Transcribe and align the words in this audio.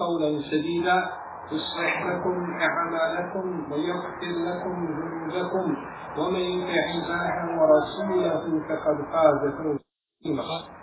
قولا 0.00 0.42
سديدا 0.50 1.10
يصلح 1.52 2.06
لكم 2.06 2.58
أعمالكم 2.60 3.72
ويغفر 3.72 4.32
لكم 4.48 4.86
ذنوبكم 4.86 5.76
ومن 6.18 6.40
يطع 6.40 6.84
الله 6.94 7.60
ورسوله 7.60 8.60
فقد 8.68 8.96
فاز 9.12 9.52
فوزا 9.58 10.78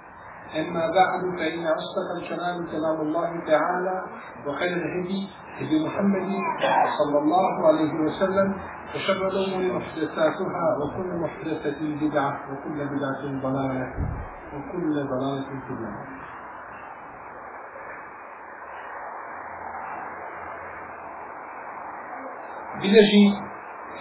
أما 0.59 0.91
بعد 0.91 1.21
فإن 1.21 1.67
أصدق 1.67 2.07
الكلام 2.21 2.67
كلام 2.71 3.01
الله 3.01 3.29
تعالى 3.47 4.04
وخير 4.47 4.78
الهدي 4.78 5.27
هدي 5.57 5.85
محمد 5.87 6.29
صلى 6.99 7.19
الله 7.19 7.67
عليه 7.67 7.93
وسلم 7.93 8.55
وشر 8.95 9.27
الأمور 9.27 9.79
محدثاتها 9.79 10.77
وكل 10.81 11.19
محدثة 11.19 11.79
بدعة 12.01 12.39
وكل 12.51 12.85
بدعة 12.87 13.41
ضلالة 13.43 13.93
وكل 14.53 14.93
ضلالة 14.93 15.45
في 15.67 15.73
النار. 15.73 16.07
Bilježi 22.81 23.23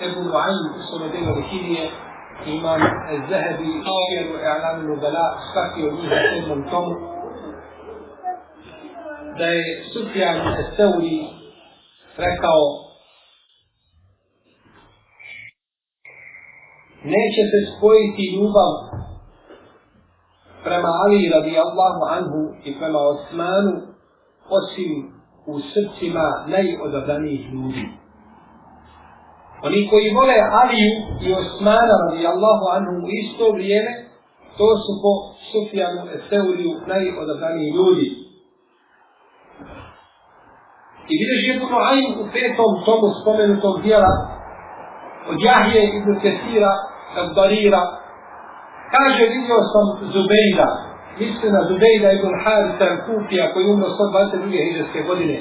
Ebu 0.07 0.21
Nu'aym 0.29 0.59
u 0.79 0.81
svome 0.87 1.09
delu 1.13 1.35
Rehidije, 1.39 1.91
imam 2.47 2.81
Zahebi, 3.31 3.69
Šijeru, 3.87 4.35
E'lam 4.51 4.87
Nubala, 4.87 5.27
svaki 5.53 5.81
od 5.89 5.95
njih 5.95 6.11
u 6.13 6.19
sedmom 6.35 6.71
tomu, 6.71 6.95
da 9.39 9.45
je 9.45 9.85
Sufjan 9.93 10.39
Seuri 10.77 11.19
rekao 12.17 12.63
neće 17.05 17.43
se 17.51 17.59
spojiti 17.73 18.25
ljubav 18.37 18.73
prema 20.65 20.89
Ali 21.05 21.31
radi 21.35 21.59
Allahu 21.59 22.03
anhu 22.17 22.41
i 22.65 22.79
prema 22.79 22.99
Osmanu 22.99 23.75
osim 24.59 24.93
u 25.47 25.61
srcima 25.61 26.27
najodabranijih 26.47 27.53
ljudi. 27.53 28.04
Oni 29.67 29.89
koji 29.91 30.15
vole 30.19 30.37
Aliju 30.63 30.93
i 31.25 31.27
Osmana 31.41 31.95
radi 32.03 32.27
Allahu 32.35 32.65
anhu 32.77 32.95
u 33.07 33.09
isto 33.23 33.45
vrijeme, 33.57 33.93
to 34.59 34.69
su 34.83 34.93
po 35.03 35.13
Sufjanu 35.51 36.03
Eseuriju 36.17 36.73
najodabraniji 36.91 37.77
ljudi. 37.79 38.07
I 41.13 41.15
vidiš 41.21 41.43
Ibn 41.49 41.65
Nu'aym 41.75 42.09
u 42.23 42.25
petom 42.35 42.71
tomu 42.87 43.07
spomenutog 43.21 43.75
dijela 43.83 44.15
od 45.31 45.37
Jahije 45.47 45.83
ibn 45.99 46.11
Kesira 46.23 46.73
Kabdarira, 47.15 47.83
kaže 48.95 49.23
vidio 49.35 49.59
sam 49.73 49.87
Zubejda 50.15 50.69
misli 51.19 51.49
na 51.57 51.63
Zubejda 51.69 52.09
ibn 52.13 52.31
Harisa 52.43 52.89
Kufija 53.07 53.53
koji 53.53 53.65
umro 53.73 53.89
122. 53.89 54.67
hiđarske 54.67 55.01
godine 55.09 55.37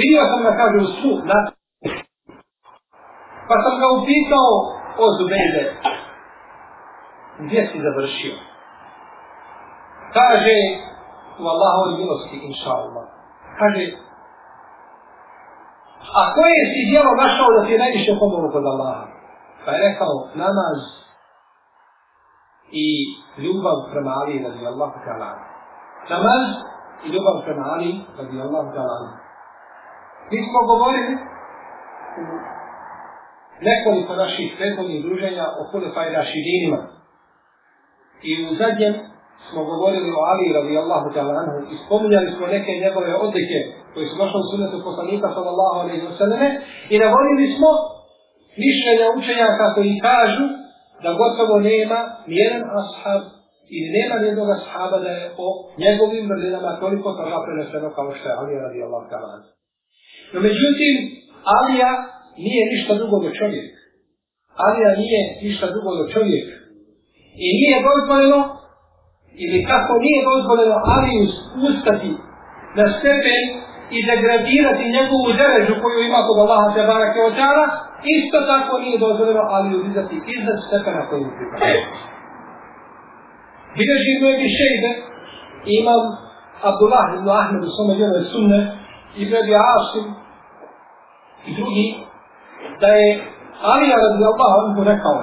vidio 0.00 0.22
sam 0.30 0.40
da 0.46 0.52
kaže 0.60 0.78
u 0.86 0.88
su 0.98 1.12
na 1.30 1.38
Pa 3.52 3.58
sam 3.64 3.74
ga 3.80 3.88
upitao 3.98 4.52
o 5.02 5.04
Zubejde, 5.18 5.64
gdje 7.38 7.60
si 7.68 7.84
završio? 7.86 8.36
Kaže, 10.16 10.56
u 11.42 11.44
Allahovoj 11.52 11.92
milosti, 12.00 12.36
inša 12.48 12.70
Allah. 12.70 13.06
Kaže, 13.58 13.84
a 16.18 16.20
koje 16.34 16.62
si 16.72 16.80
dijelo 16.88 17.12
našao 17.24 17.48
da 17.56 17.60
ti 17.66 17.72
je 17.72 17.82
najviše 17.84 18.12
pomogu 18.20 18.48
kod 18.52 18.64
Allaha? 18.72 19.04
Pa 19.64 19.70
je 19.72 19.78
rekao, 19.88 20.14
namaz 20.34 20.78
i 22.84 22.86
ljubav 23.44 23.76
prema 23.92 24.12
Ali 24.20 24.44
radi 24.44 24.66
Allahu 24.66 24.96
ta'ala. 25.04 25.30
Namaz 26.12 26.46
i 27.04 27.08
ljubav 27.14 27.36
prema 27.44 27.64
Ali 27.74 27.90
radi 28.18 28.36
Allahu 28.46 28.68
ta'ala. 28.76 29.08
Mi 30.30 30.38
smo 30.48 30.60
govorili 30.72 31.14
nekoliko 33.68 34.12
naših 34.16 34.48
prethodnih 34.58 35.02
druženja 35.04 35.44
o 35.60 35.62
Hulefaj 35.70 36.08
Rašidinima. 36.18 36.80
I 38.28 38.30
u 38.50 38.54
zadnjem 38.60 38.94
smo 39.48 39.60
govorili 39.72 40.10
o 40.18 40.20
Ali 40.30 40.56
radijallahu 40.58 41.08
ta'ala 41.14 41.34
anhu 41.42 41.58
i 41.72 41.74
spominjali 41.84 42.28
smo 42.36 42.46
neke 42.56 42.72
njegove 42.84 43.10
odlike 43.26 43.58
koje 43.92 44.06
su 44.08 44.14
došle 44.22 44.38
u 44.40 44.48
sunetu 44.50 44.76
poslanika 44.88 45.28
sallallahu 45.36 45.76
alaihi 45.82 46.06
wa 46.08 46.14
sallame 46.18 46.48
i 46.92 46.94
navodili 47.04 47.46
smo 47.56 47.70
mišljenja 48.64 49.06
učenjaka 49.18 49.64
koji 49.74 50.02
kažu 50.08 50.44
da 51.02 51.18
gotovo 51.22 51.54
nema 51.70 52.00
nijedan 52.32 52.62
ashab 52.80 53.22
i 53.76 53.78
nema 53.96 54.14
nijednog 54.22 54.48
ashaba 54.58 54.96
da 55.04 55.10
je 55.18 55.24
o 55.46 55.48
njegovim 55.84 56.24
vrlinama 56.30 56.80
toliko 56.84 57.08
toga 57.18 57.36
preneseno 57.44 57.88
kao 57.96 58.08
što 58.16 58.28
je 58.28 58.34
Ali 58.40 58.64
radijallahu 58.66 59.06
ta'ala 59.10 59.28
anhu. 59.36 59.50
No 60.32 60.38
međutim, 60.48 60.94
Alija 61.58 61.92
nije 62.46 62.62
ništa 62.72 62.92
drugo 63.00 63.16
do 63.24 63.30
čovjek. 63.38 63.68
Alija 64.64 64.90
nije 65.02 65.20
ništa 65.44 65.66
drugo 65.74 65.90
do 66.00 66.04
čovjek. 66.14 66.46
I 67.46 67.48
nije 67.60 67.76
dozvoljeno, 67.88 68.40
ili 69.44 69.58
kako 69.70 69.92
nije 70.04 70.20
dozvoljeno 70.30 70.76
Aliju 70.94 71.24
ustati 71.68 72.12
na 72.78 72.84
stepen 72.96 73.44
i 73.96 73.98
degradirati 74.10 74.94
njegovu 74.96 75.28
derežu 75.40 75.74
koju 75.82 75.98
ima 76.00 76.20
kod 76.26 76.38
Allaha 76.44 76.68
te 76.74 76.82
barake 76.90 77.20
od 77.28 77.34
dana, 77.42 77.64
isto 78.16 78.38
tako 78.50 78.72
nije 78.84 79.02
dozvoljeno 79.06 79.42
Aliju 79.54 79.78
dizati 79.86 80.16
iznad 80.34 80.58
stepena 80.66 81.02
koju 81.08 81.26
pripada. 81.36 81.66
Bileži 83.76 84.10
Ibn 84.14 84.26
je 84.44 84.50
Šejbe, 84.58 84.90
imam 85.78 86.02
Abdullah 86.70 87.06
ibn 87.16 87.28
Ahmed 87.40 87.62
u 87.64 87.70
svome 87.74 87.94
djelu 87.98 88.24
sunne, 88.32 88.60
Ibn 89.22 89.32
Ebi 89.40 89.54
Asim, 89.76 90.06
i 91.48 91.50
drugi, 91.56 91.86
da 92.82 92.90
je 93.00 93.10
Alija 93.62 93.96
radijallahu 94.06 94.54
anhu 94.62 94.84
rekao 94.84 95.18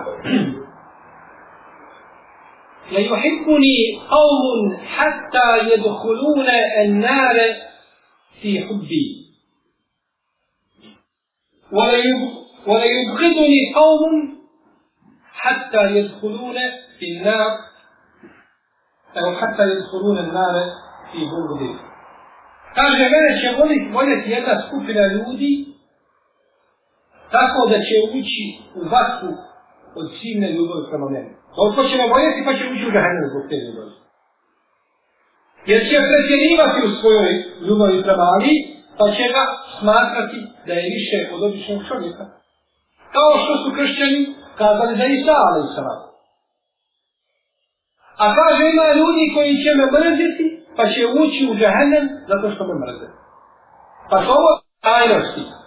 La 2.93 2.99
yuhibbuni 2.99 3.77
qawmun 4.09 4.61
hatta 4.95 5.47
yedhulune 5.69 6.59
en 6.81 6.99
nare 6.99 7.47
fi 8.41 8.51
hubbi. 8.67 9.05
Wa 11.71 12.77
la 12.79 12.87
yubghiduni 12.95 13.59
qawmun 13.73 14.15
hatta 15.43 15.81
yedhulune 15.95 16.65
fi 16.99 17.07
nar 17.25 17.69
أو 19.17 19.35
حتى 19.35 19.63
يدخلون 19.63 20.17
النار 20.17 20.55
في 21.11 21.19
بغضه. 21.25 21.75
Kaže, 22.75 23.09
mene 23.09 23.41
će 23.41 23.49
voljeti 23.93 24.29
jedna 24.29 24.61
skupina 24.67 25.01
ljudi 25.07 25.68
tako 27.35 27.59
da 27.71 27.77
će 27.87 27.95
ući 28.17 28.43
u 28.79 28.81
vatru 28.93 29.31
od 29.99 30.07
silne 30.19 30.47
ljubavi 30.55 30.83
prema 30.91 31.07
meni. 31.15 31.31
Toliko 31.55 31.81
će 31.89 31.95
me 31.99 32.11
voljeti 32.13 32.45
pa 32.47 32.51
će 32.57 32.63
ući 32.71 32.83
u 32.87 32.93
žahenu 32.95 33.29
zbog 33.31 33.43
te 33.49 33.57
ljubavi. 33.65 33.93
Jer 35.71 35.79
će 35.89 35.95
pretjerivati 36.09 36.79
u 36.87 36.95
svojoj 36.99 37.31
ljubavi 37.67 37.97
prema 38.07 38.25
Ali, 38.33 38.53
pa 38.97 39.05
će 39.15 39.25
ga 39.35 39.43
smatrati 39.79 40.39
da 40.67 40.73
je 40.77 40.91
više 40.97 41.17
od 41.33 41.39
običnog 41.47 41.79
čovjeka. 41.89 42.25
Kao 43.15 43.31
što 43.41 43.53
su 43.61 43.67
kršćani 43.77 44.21
kazali 44.59 44.93
za 44.99 45.05
Isa, 45.17 45.33
ali 45.45 45.59
i 45.65 45.73
sama. 45.75 45.95
A 48.23 48.25
kaže 48.39 48.61
ima 48.73 48.85
ljudi 48.99 49.23
koji 49.35 49.53
će 49.63 49.71
me 49.79 49.85
mrziti, 49.95 50.45
pa 50.77 50.83
će 50.93 51.01
ući 51.21 51.41
u 51.51 51.53
džahennem 51.59 52.05
zato 52.29 52.45
što 52.53 52.61
me 52.67 52.75
mrze. 52.83 53.07
Pa 54.09 54.17
to 54.25 54.31
ovo 54.39 54.51
tajnosti 54.87 55.58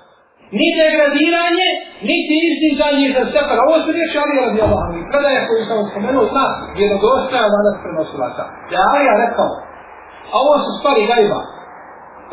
ni 0.58 0.66
degradiranje, 0.78 1.68
niti 2.08 2.34
izdizanje 2.50 3.06
za 3.16 3.22
stepen. 3.30 3.58
Ovo 3.66 3.76
su 3.82 3.88
riječi 3.96 4.16
Ali 4.22 4.34
radi 4.44 4.58
Allah. 4.66 4.84
I 4.98 5.02
predaje 5.10 5.38
koju 5.46 5.62
sam 5.68 5.78
spomenuo 5.90 6.24
zna 6.32 6.46
vjerodostaja 6.76 7.46
danas 7.56 7.76
prenosilaca. 7.82 8.44
Da 8.70 8.74
je 8.76 8.84
Alija 8.91 9.14
rekao, 9.24 9.50
a 10.32 10.34
ovo 10.42 10.54
su 10.64 10.70
stvari 10.78 11.02
gajba. 11.10 11.41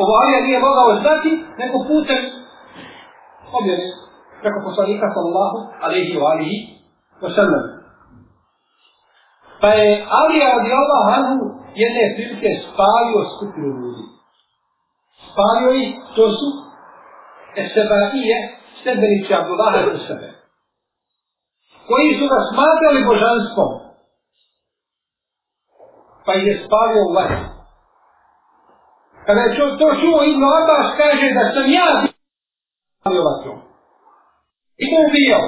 Ovo 0.01 0.13
Alija 0.21 0.39
nije 0.47 0.59
mogao 0.67 0.89
znati, 1.01 1.31
nego 1.61 1.75
putem 1.91 2.21
objene 3.59 3.87
preko 4.41 4.59
poslanika 4.67 5.07
sallallahu 5.15 5.57
alaihi 5.85 6.13
wa 6.21 6.27
alihi 6.33 6.57
wa 7.23 7.29
sallam. 7.37 7.63
Pa 9.61 9.69
je 9.79 9.89
Alija 10.19 10.47
radi 10.55 10.71
Allah 10.81 11.03
anhu 11.17 11.45
jedne 11.81 12.03
prilike 12.15 12.49
spalio 12.65 13.21
skupinu 13.33 13.69
ljudi. 13.81 14.03
Spalio 15.27 15.71
ih, 15.81 15.89
to 16.15 16.25
su 16.37 16.47
Esebaije, 17.55 18.37
stebenici 18.81 19.33
Abdullaha 19.33 19.79
i 19.79 20.07
sebe. 20.07 20.29
Koji 21.87 22.09
su 22.19 22.25
ga 22.31 22.39
smatrali 22.51 23.07
božanstvom. 23.11 23.71
Pa 26.25 26.33
je 26.33 26.63
spavio 26.65 27.03
u 27.09 27.13
vatru. 27.17 27.45
Kada 29.25 29.41
je 29.41 29.57
to 29.79 29.87
čuo 30.01 30.23
Ibn 30.23 30.43
Abbas, 30.59 30.87
kaže 30.97 31.27
da 31.37 31.43
sam 31.53 31.65
ja 31.77 31.87
spavio 32.99 33.23
vatru. 33.29 33.53
I 34.81 34.85
to 34.91 34.97
ubijao. 35.07 35.45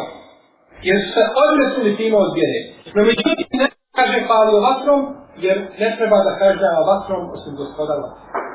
Jer 0.87 0.97
su 1.03 1.09
se 1.13 1.23
odresili 1.45 1.97
time 1.97 2.17
od 2.17 2.31
vjere. 2.37 2.61
No 2.95 3.01
međutim 3.09 3.47
ne 3.61 3.67
kaže 3.95 4.27
palio 4.27 4.59
vatrom, 4.67 4.99
jer 5.37 5.57
ne 5.79 5.95
treba 5.97 6.17
da 6.27 6.39
kaže 6.39 6.65
vatrom 6.91 7.31
osim 7.35 7.55
gospoda 7.55 7.93
vatrom. 7.93 8.50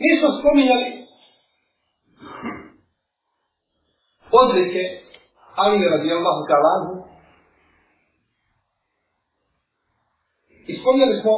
Mi 0.00 0.10
smo 0.18 0.28
spominjali 0.38 0.88
odlike 4.42 4.82
Ali 5.56 5.88
radijallahu 5.88 6.42
ta'ala 6.48 6.74
I 10.66 10.72
spominjali 10.80 11.20
smo 11.22 11.34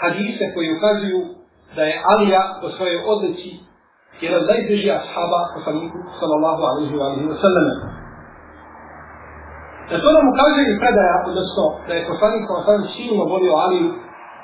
hadise 0.00 0.44
koji 0.54 0.76
ukazuju 0.76 1.20
da 1.76 1.82
je 1.82 2.02
Alija 2.12 2.42
po 2.60 2.68
svojoj 2.76 2.98
odlici 3.12 3.50
jedan 4.20 4.42
najteži 4.50 4.90
ashaba 4.90 5.40
poslaniku 5.54 5.98
sallallahu 6.20 6.62
alaihi 6.70 6.94
wa 6.98 7.04
alaihi 7.08 7.28
wa 7.32 7.40
sallam. 7.44 7.66
Da 9.90 9.96
to 10.02 10.08
nam 10.16 10.26
ukazuje 10.32 10.66
i 10.70 10.78
predaja, 10.82 11.16
odnosno 11.28 11.64
da 11.86 11.92
je 11.94 12.08
poslanik 12.10 12.42
sallallahu 12.42 12.70
alaihi 12.70 12.84
wa 12.84 12.88
sallam 12.88 12.96
silno 12.96 13.24
volio 13.34 13.54
Aliju, 13.64 13.88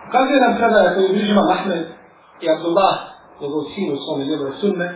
ukazuje 0.08 0.38
nam 0.44 0.52
predaja 0.60 0.94
koju 0.94 1.08
bližima 1.14 1.42
Mahmed 1.52 1.84
i 2.44 2.46
Abdullah, 2.54 2.94
njegov 3.40 3.62
sin 3.72 3.88
u 3.94 3.96
svome 4.02 4.24
njegove 4.30 4.52
sunne, 4.60 4.88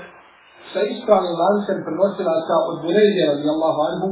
sa 0.72 0.80
ispravnim 0.94 1.34
lancem 1.42 1.78
prenosila 1.86 2.34
sa 2.48 2.56
od 2.70 2.76
Burejde 2.84 3.22
radijallahu 3.32 3.80
anhu, 3.90 4.08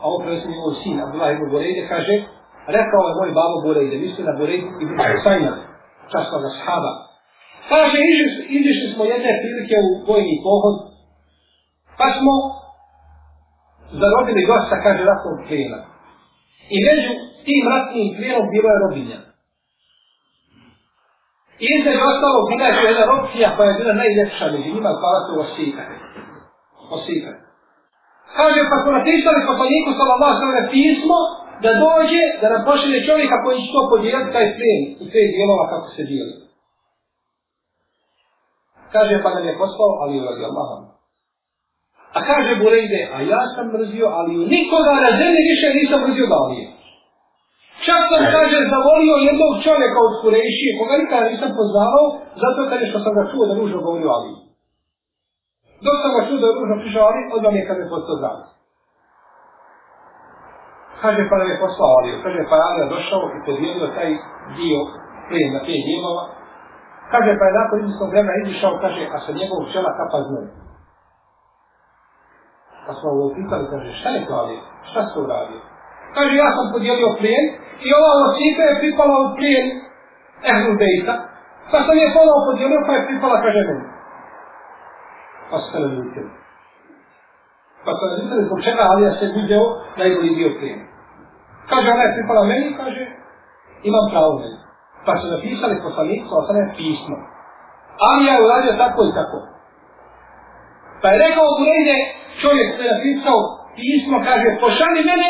a 0.00 0.02
ovo 0.08 0.18
prenosi 0.22 0.52
njegov 0.54 0.72
sin, 0.82 0.96
Abdullah 1.04 1.30
ibn 1.32 1.46
Burejde, 1.52 1.82
kaže, 1.92 2.14
rekao 2.76 3.02
je 3.08 3.18
moj 3.20 3.30
babo 3.38 3.56
Burejde, 3.64 3.96
misli 4.04 4.22
na 4.28 4.34
Burejde 4.38 4.68
ibn 4.84 4.94
Husayna, 5.00 5.52
častnog 6.12 6.42
ashaba. 6.50 6.92
Kaže, 7.70 7.98
izišli 8.58 8.86
smo 8.92 9.02
jedne 9.12 9.32
prilike 9.42 9.76
u 9.86 9.90
vojni 10.08 10.36
pohod, 10.46 10.76
pa 11.98 12.06
smo 12.16 12.34
zarobili 14.00 14.42
gosta, 14.50 14.76
kaže, 14.86 15.00
ratnog 15.10 15.38
plijena. 15.48 15.80
I 16.74 16.76
među 16.86 17.10
tim 17.46 17.62
ratnim 17.74 18.08
plijenom 18.16 18.46
bilo 18.54 18.68
je 18.72 18.82
robinja. 18.86 19.25
I 21.64 21.66
između 21.76 22.02
ostalo 22.12 22.38
bila 22.50 22.66
je 22.68 22.80
jedna 22.88 23.04
opcija 23.16 23.46
koja 23.56 23.66
je 23.68 23.78
bila 23.80 23.94
najljepša 24.02 24.46
među 24.54 24.68
njima, 24.74 24.90
koja 25.00 25.18
se 25.24 25.32
osikane. 25.44 25.96
Osikane. 26.96 27.40
Kaže, 28.38 28.60
pa 28.70 28.76
smo 28.80 28.90
napisali 28.98 29.48
poslaniku 29.50 29.90
sallallahu 29.98 30.36
sallam 30.40 30.66
pismo, 30.76 31.18
da 31.64 31.70
dođe, 31.84 32.22
da 32.40 32.46
nam 32.52 32.62
pošelje 32.68 33.06
čovjeka 33.08 33.36
koji 33.44 33.56
će 33.62 33.68
to 33.74 33.82
podijeliti 33.92 34.34
taj 34.36 34.46
plen, 34.56 34.80
u 35.02 35.04
te 35.12 35.20
dijelova 35.34 35.64
kako 35.72 35.88
se 35.96 36.02
dijeli. 36.10 36.34
Kaže, 38.94 39.14
pa 39.24 39.30
nam 39.34 39.44
je 39.48 39.58
poslao 39.62 39.92
Ali 40.02 40.24
radi 40.28 40.42
Allahom. 40.50 40.82
A 42.16 42.18
kaže 42.30 42.52
Burejde, 42.62 43.00
a 43.14 43.16
ja 43.32 43.42
sam 43.54 43.66
mrzio 43.76 44.06
Aliju, 44.18 44.42
nikoga 44.56 44.92
na 45.06 45.10
zemlji 45.20 45.42
više 45.52 45.66
nisam 45.78 45.98
mrzio 46.06 46.26
da 46.32 46.36
Alije. 46.44 46.66
Čak 47.86 48.02
sam, 48.10 48.22
kaže, 48.36 48.58
zavolio 48.74 49.16
jednog 49.28 49.52
čovjeka 49.66 49.98
od 50.06 50.14
Kurejšije, 50.22 50.70
koga 50.78 50.94
nikada 51.02 51.26
nisam 51.32 51.50
poznavao, 51.60 52.06
zato 52.42 52.60
kad 52.70 52.78
što 52.90 52.98
sam 53.04 53.12
ga 53.18 53.24
čuo 53.30 53.44
da 53.48 53.54
ružno 53.60 53.78
govorio 53.86 54.10
Ali. 54.16 54.32
Dok 55.84 55.96
sam 56.02 56.10
ga 56.16 56.22
čuo 56.26 56.38
da 56.42 56.56
ružno 56.58 56.74
prišao 56.82 57.06
Ali, 57.08 57.20
odmah 57.36 57.52
mi 57.52 57.60
je 57.60 57.68
kad 57.68 57.76
me 57.78 57.92
postao 57.94 58.18
zdravo. 58.18 58.42
Kaže, 61.02 61.22
pa 61.30 61.36
nam 61.40 61.48
je 61.52 61.62
poslao 61.64 61.92
Ali. 61.98 62.10
Kaže, 62.24 62.40
pa 62.50 62.56
Ali 62.66 62.78
je 62.82 62.92
došao 62.94 63.24
i 63.36 63.38
podijelio 63.46 63.94
taj 63.96 64.10
dio 64.58 64.80
plijen 65.26 65.50
na 65.56 65.60
pet 65.66 65.80
dijelova. 65.86 66.24
Kaže, 67.12 67.30
pa 67.38 67.44
je 67.46 67.56
nakon 67.60 67.76
izvisnog 67.78 68.10
vremena 68.12 68.36
izišao, 68.44 68.80
kaže, 68.84 69.02
a 69.14 69.16
sa 69.24 69.30
njegovog 69.40 69.66
čela 69.72 69.90
kapa 70.00 70.18
znoj. 70.28 70.46
Pa 72.84 72.92
smo 72.98 73.08
ga 73.16 73.22
upitali, 73.30 73.64
kaže, 73.72 73.90
šta 74.00 74.08
je 74.14 74.26
to 74.26 74.34
Ali? 74.42 74.56
Šta 74.88 75.00
se 75.08 75.16
uradio? 75.24 75.75
Kaže, 76.14 76.32
ja 76.36 76.48
sam 76.56 76.72
podijelio 76.74 77.16
plijen 77.18 77.46
i 77.86 77.88
ova 77.98 78.12
osika 78.26 78.62
je 78.66 78.78
pripala 78.80 79.16
u 79.24 79.34
plijen 79.36 79.66
Ehlu 80.50 80.72
Bejta. 80.80 81.14
Pa 81.70 81.78
sam 81.86 81.96
je 82.02 82.14
ponovo 82.16 82.40
podijelio, 82.48 82.80
pa 82.86 82.92
je 82.92 83.06
pripala, 83.08 83.36
kaže, 83.44 83.60
meni. 83.68 83.84
Pa 85.50 85.56
se 85.58 85.80
ne 85.80 85.88
ljutili. 85.96 86.30
Pa 87.84 87.92
se 87.98 88.04
ne 88.06 88.14
ljutili, 88.18 88.46
zbog 88.48 88.58
čega 88.66 88.82
Alija 88.90 89.12
se 89.18 89.26
vidio 89.38 89.62
najbolji 90.00 90.36
dio 90.38 90.50
plijena. 90.58 90.84
Kaže, 91.70 91.86
ona 91.94 92.04
je 92.04 92.14
pripala 92.16 92.42
meni, 92.52 92.68
kaže, 92.80 93.04
imam 93.88 94.06
pravo 94.12 94.32
meni. 94.40 94.58
Pa 95.06 95.12
su 95.18 95.26
napisali 95.34 95.84
poslanicu, 95.86 96.30
a 96.38 96.46
sada 96.46 96.58
je 96.62 96.74
pismo. 96.78 97.16
Ali 98.08 98.26
ja 98.26 98.34
je 98.34 98.44
uradio 98.46 98.72
tako 98.84 99.00
i 99.10 99.14
tako. 99.18 99.38
Pa 101.02 101.06
je 101.08 101.22
rekao 101.26 101.46
u 101.60 101.64
rejde, 101.70 101.96
čovjek 102.42 102.68
se 102.76 102.82
je 102.84 102.94
napisao 102.94 103.38
pismo, 103.78 104.16
kaže, 104.28 104.48
pošali 104.62 105.00
mene 105.10 105.28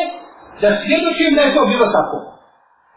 da 0.63 0.69
svjedočim 0.83 1.31
da 1.37 1.43
je 1.45 1.55
to 1.57 1.63
bilo 1.73 1.87
tako. 1.99 2.19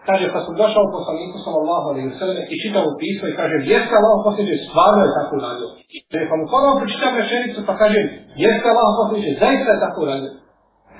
Kaže, 0.07 0.25
pa 0.33 0.39
sam 0.43 0.53
došao 0.61 0.83
u 0.85 0.93
poslaniku, 0.97 1.37
sallallahu 1.45 1.85
alaihi 1.91 2.07
wa 2.11 2.17
sallam, 2.19 2.37
i 2.53 2.55
čitao 2.63 2.85
u 2.91 2.97
pismo 3.01 3.25
i 3.27 3.37
kaže, 3.41 3.55
jeste 3.73 3.93
Allah 3.99 4.15
posljeđe, 4.25 4.55
stvarno 4.67 5.01
je 5.05 5.15
tako 5.17 5.31
uradio. 5.39 5.67
Kaže, 6.11 6.25
pa 6.29 6.35
mu 6.39 6.45
ponovno 6.53 6.79
pročitam 6.81 7.13
rešenicu, 7.21 7.59
pa 7.69 7.73
kaže, 7.81 7.99
jeste 8.45 8.67
Allah 8.73 8.89
posljeđe, 8.99 9.31
zaista 9.43 9.69
je 9.71 9.83
tako 9.85 9.97
uradio. 10.05 10.31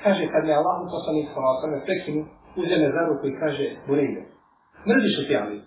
Kaže, 0.04 0.22
kad 0.32 0.42
me 0.46 0.52
Allah 0.60 0.74
poslanik, 0.94 1.24
sallallahu 1.26 1.52
alaihi 1.52 1.62
wa 1.62 1.66
sallam, 1.66 1.86
prekinu, 1.88 2.20
uzeme 2.62 2.86
za 2.94 3.02
ruku 3.08 3.24
i 3.28 3.38
kaže, 3.42 3.64
Burejde, 3.86 4.22
mrziš 4.88 5.14
li 5.18 5.24
ti 5.28 5.34
Ali? 5.42 5.58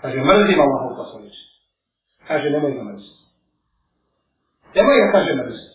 Kaže, 0.00 0.18
mrzim 0.30 0.60
Allahov 0.64 0.92
poslanik. 1.02 1.36
Kaže, 2.28 2.46
nemoj 2.50 2.72
ga 2.76 2.82
mrziti. 2.88 3.20
Nemoj 4.76 4.96
ga, 5.00 5.06
kaže, 5.14 5.30
mrziti. 5.40 5.74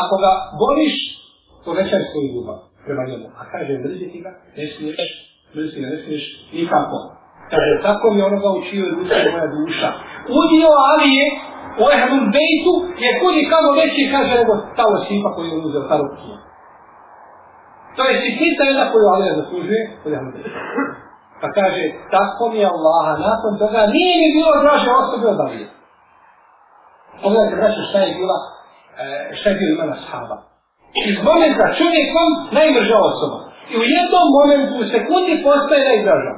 Ako 0.00 0.14
ga 0.24 0.32
voliš, 0.62 0.96
povećaj 1.68 2.02
svoju 2.10 2.28
ljubav 2.34 2.58
prema 2.86 3.02
njemu. 3.10 3.26
A 3.40 3.42
kaže, 3.52 3.72
mrziti 3.84 4.18
ga, 4.24 4.32
ne 4.56 4.64
smiješ, 4.72 5.10
mrziti 5.54 5.80
ga, 5.82 5.88
ne 5.94 5.98
smiješ 6.02 6.24
nikako. 6.56 6.98
Kaže, 7.52 7.72
tako 7.88 8.04
mi 8.14 8.20
onoga 8.28 8.48
učio 8.58 8.82
je 8.84 8.92
ono 8.92 9.02
duša 9.02 9.30
moja 9.34 9.48
duša. 9.56 9.88
Udio 10.40 10.70
Alije 10.90 11.24
u 11.82 11.84
Ehlul 11.96 12.26
Bejtu 12.36 12.74
je 13.04 13.10
kudi 13.20 13.42
kamo 13.52 13.70
veći, 13.80 14.02
kaže, 14.14 14.32
nego 14.40 14.52
ta 14.76 14.84
osipa 14.96 15.28
koju 15.34 15.48
je 15.52 15.58
uzeo, 15.66 15.88
ta 15.90 15.96
rukija. 16.02 16.38
To 17.96 18.02
je 18.08 18.14
sitnica 18.24 18.62
jedna 18.70 18.84
koju 18.92 19.06
Alija 19.14 19.38
zaslužuje, 19.40 19.82
u 20.04 20.06
Ehlul 20.14 20.32
Bejtu. 20.34 20.50
Pa 21.40 21.48
kaže, 21.58 21.82
tako 22.16 22.42
mi 22.52 22.58
je 22.62 22.68
Allaha, 22.76 23.12
nakon 23.28 23.52
toga 23.62 23.80
nije 23.96 24.14
mi 24.20 24.28
bilo 24.36 24.52
draže 24.62 24.90
osobe 25.02 25.26
od 25.34 25.40
Alije. 25.46 25.68
Pogledajte, 27.22 27.56
braće, 27.60 27.80
šta 27.88 27.98
je 27.98 28.16
bila, 28.20 28.38
e, 29.02 29.06
šta 29.36 29.46
je 29.48 29.56
bilo 29.60 29.72
imena 29.74 29.96
sahaba. 30.04 30.36
Iz 31.10 31.16
momenta 31.28 31.66
čovjekom 31.80 32.28
najmrža 32.58 32.96
osoba. 33.10 33.38
I 33.72 33.74
u 33.82 33.84
jednom 33.96 34.26
momentu, 34.38 34.72
u 34.82 34.88
sekundi, 34.92 35.42
postaje 35.46 35.88
najdraža. 35.90 36.34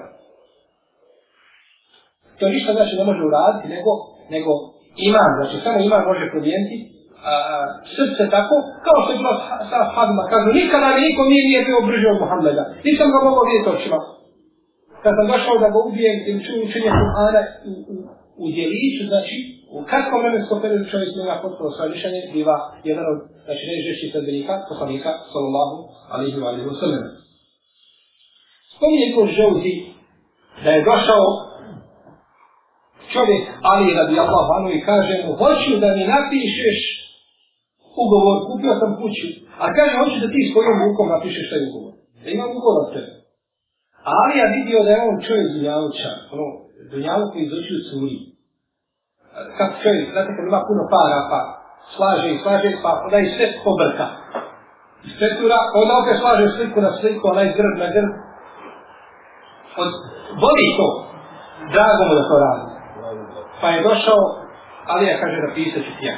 To 2.38 2.44
ništa 2.54 2.70
znači 2.78 2.94
ne 3.00 3.04
može 3.08 3.22
uraditi, 3.28 3.66
nego, 3.74 3.90
nego 4.34 4.50
iman, 5.08 5.30
znači 5.38 5.56
samo 5.64 5.78
iman 5.80 6.02
može 6.10 6.24
promijeniti 6.32 6.76
a, 7.30 7.32
srce 7.96 8.22
tako, 8.36 8.54
kao 8.86 8.98
što 9.00 9.10
je 9.12 9.18
bilo 9.20 9.34
sa 9.70 9.78
Hadma, 9.94 10.22
kažu, 10.32 10.48
nikada 10.60 10.88
mi 10.94 11.00
niko 11.06 11.22
nije 11.30 11.44
nije 11.48 11.62
bio 11.68 11.86
brži 11.88 12.06
od 12.12 12.18
Muhammeda, 12.22 12.64
nisam 12.86 13.06
ga 13.12 13.18
mogao 13.26 13.44
vidjeti 13.48 13.72
očima. 13.74 13.98
Kad 15.02 15.12
sam 15.16 15.26
došao 15.32 15.56
da 15.62 15.68
ga 15.74 15.78
ubijem 15.88 16.16
tim 16.24 16.38
čujem 16.44 16.62
učenje 16.66 16.90
Kur'ana 17.00 17.42
u, 17.70 17.72
u, 17.92 17.94
u 18.42 18.44
djeliću, 18.54 19.02
znači, 19.10 19.36
u 19.76 19.78
kratkom 19.88 20.20
vremenskom 20.22 20.58
periodu 20.62 20.90
čovjek 20.92 21.10
ima 21.12 21.42
potpuno 21.44 21.70
svoje 21.70 21.90
mišljenje, 21.94 22.20
biva 22.34 22.56
jedan 22.90 23.06
od, 23.12 23.18
znači, 23.46 23.62
najžešćih 23.70 24.08
sredbenika, 24.12 24.54
poslanika, 24.70 25.10
sallallahu 25.32 25.76
alihi 26.16 26.38
wa 26.42 26.46
alihi 26.50 26.66
wa 26.70 26.76
sallam. 26.82 27.04
Spominje 28.74 29.08
kod 29.16 29.28
želzi 29.38 29.74
da 30.64 30.70
je 30.72 30.86
došao 30.90 31.26
čovjek 33.14 33.44
Ali 33.70 33.94
radi 33.98 34.16
Allah 34.24 34.44
vanu 34.52 34.68
i 34.72 34.84
kaže 34.88 35.14
mu, 35.24 35.32
hoću 35.42 35.72
da 35.82 35.88
mi 35.96 36.02
napišeš 36.14 36.80
ugovor, 38.02 38.36
kupio 38.48 38.74
sam 38.80 38.90
kuću, 39.00 39.28
a 39.62 39.66
kaže, 39.76 39.92
hoću 40.00 40.16
da 40.24 40.28
ti 40.32 40.50
svojom 40.52 40.76
rukom 40.84 41.06
napišeš 41.14 41.46
taj 41.50 41.62
ugovor. 41.68 41.92
Da 42.22 42.28
imam 42.30 42.50
ugovor 42.58 42.80
od 42.84 42.90
tebe. 42.94 43.12
Ali 44.16 44.32
ja 44.40 44.46
vidio 44.58 44.80
da 44.86 44.90
je 44.92 45.04
on 45.08 45.16
čovjek 45.26 45.48
dunjavuća, 45.54 46.10
ono, 46.34 46.46
dunjavu 46.92 47.24
koji 47.30 47.42
izučio 47.44 47.86
curi. 47.88 48.29
Kako 49.58 49.74
čovjek, 49.82 50.04
znate, 50.12 50.30
kad 50.36 50.44
ima 50.46 50.60
puno 50.68 50.82
para, 50.94 51.20
pa 51.30 51.40
slaže 51.96 52.28
i 52.30 52.38
slaže, 52.42 52.68
pa 52.82 52.90
onda 53.04 53.18
i 53.18 53.32
sve 53.34 53.46
pobrka. 53.64 54.06
Ispetura, 55.08 55.58
onda 55.80 55.92
opet 56.02 56.16
slaže 56.22 56.46
sliku 56.56 56.78
na 56.86 56.90
sliku, 57.00 57.22
onaj 57.32 57.48
grb 57.56 57.76
na 57.84 57.88
grb. 57.94 58.12
Od, 59.82 59.90
voli 60.42 60.68
to. 60.78 60.88
Drago 61.72 62.02
mu 62.08 62.14
da 62.18 62.24
to 62.30 62.36
radi. 62.44 62.66
Pa 63.60 63.68
je 63.68 63.82
došao, 63.88 64.22
ali 64.86 65.06
ja 65.06 65.20
kaže, 65.20 65.36
napisat 65.46 65.82
ću 65.86 65.92
ti 65.98 66.06
ja. 66.10 66.16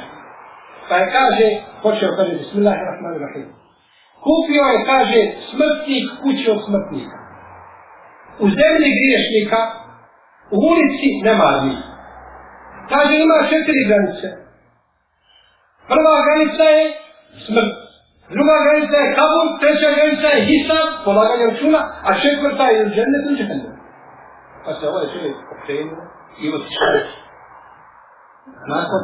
Pa 0.89 0.95
je 0.95 1.05
kaže, 1.17 1.47
počeo 1.83 2.15
kaže, 2.17 2.33
bismillahirrahmanirrahim. 2.41 3.47
Kupio 4.25 4.63
je, 4.73 4.85
kaže, 4.91 5.19
smrtnik 5.49 6.05
kuće 6.21 6.47
od 6.55 6.59
smrtnika. 6.67 7.17
U 8.43 8.45
zemlji 8.59 8.89
griješnika, 8.99 9.59
u 10.55 10.57
ulici 10.71 11.07
nemarni. 11.27 11.92
Kaže, 12.91 13.13
ima 13.15 13.37
četiri 13.51 13.81
granice. 13.89 14.27
Prva 15.91 16.15
granica 16.25 16.63
je 16.75 16.83
smrt. 17.45 17.73
Druga 18.35 18.55
granica 18.65 18.97
je 19.03 19.13
kabur, 19.17 19.47
treća 19.61 19.89
granica 19.97 20.27
je 20.33 20.45
hisab, 20.49 20.87
polaganje 21.05 21.45
računa, 21.51 21.81
a 22.07 22.09
četvrta 22.23 22.65
je 22.75 22.89
džennet 22.95 23.23
u 23.29 23.33
džennet. 23.37 23.73
Pa 24.65 24.71
se 24.77 24.83
ovaj 24.91 25.05
čovjek 25.13 25.37
okrenuo 25.53 26.03
i 26.41 26.45
otišao. 26.55 27.23
Nakon 28.75 29.03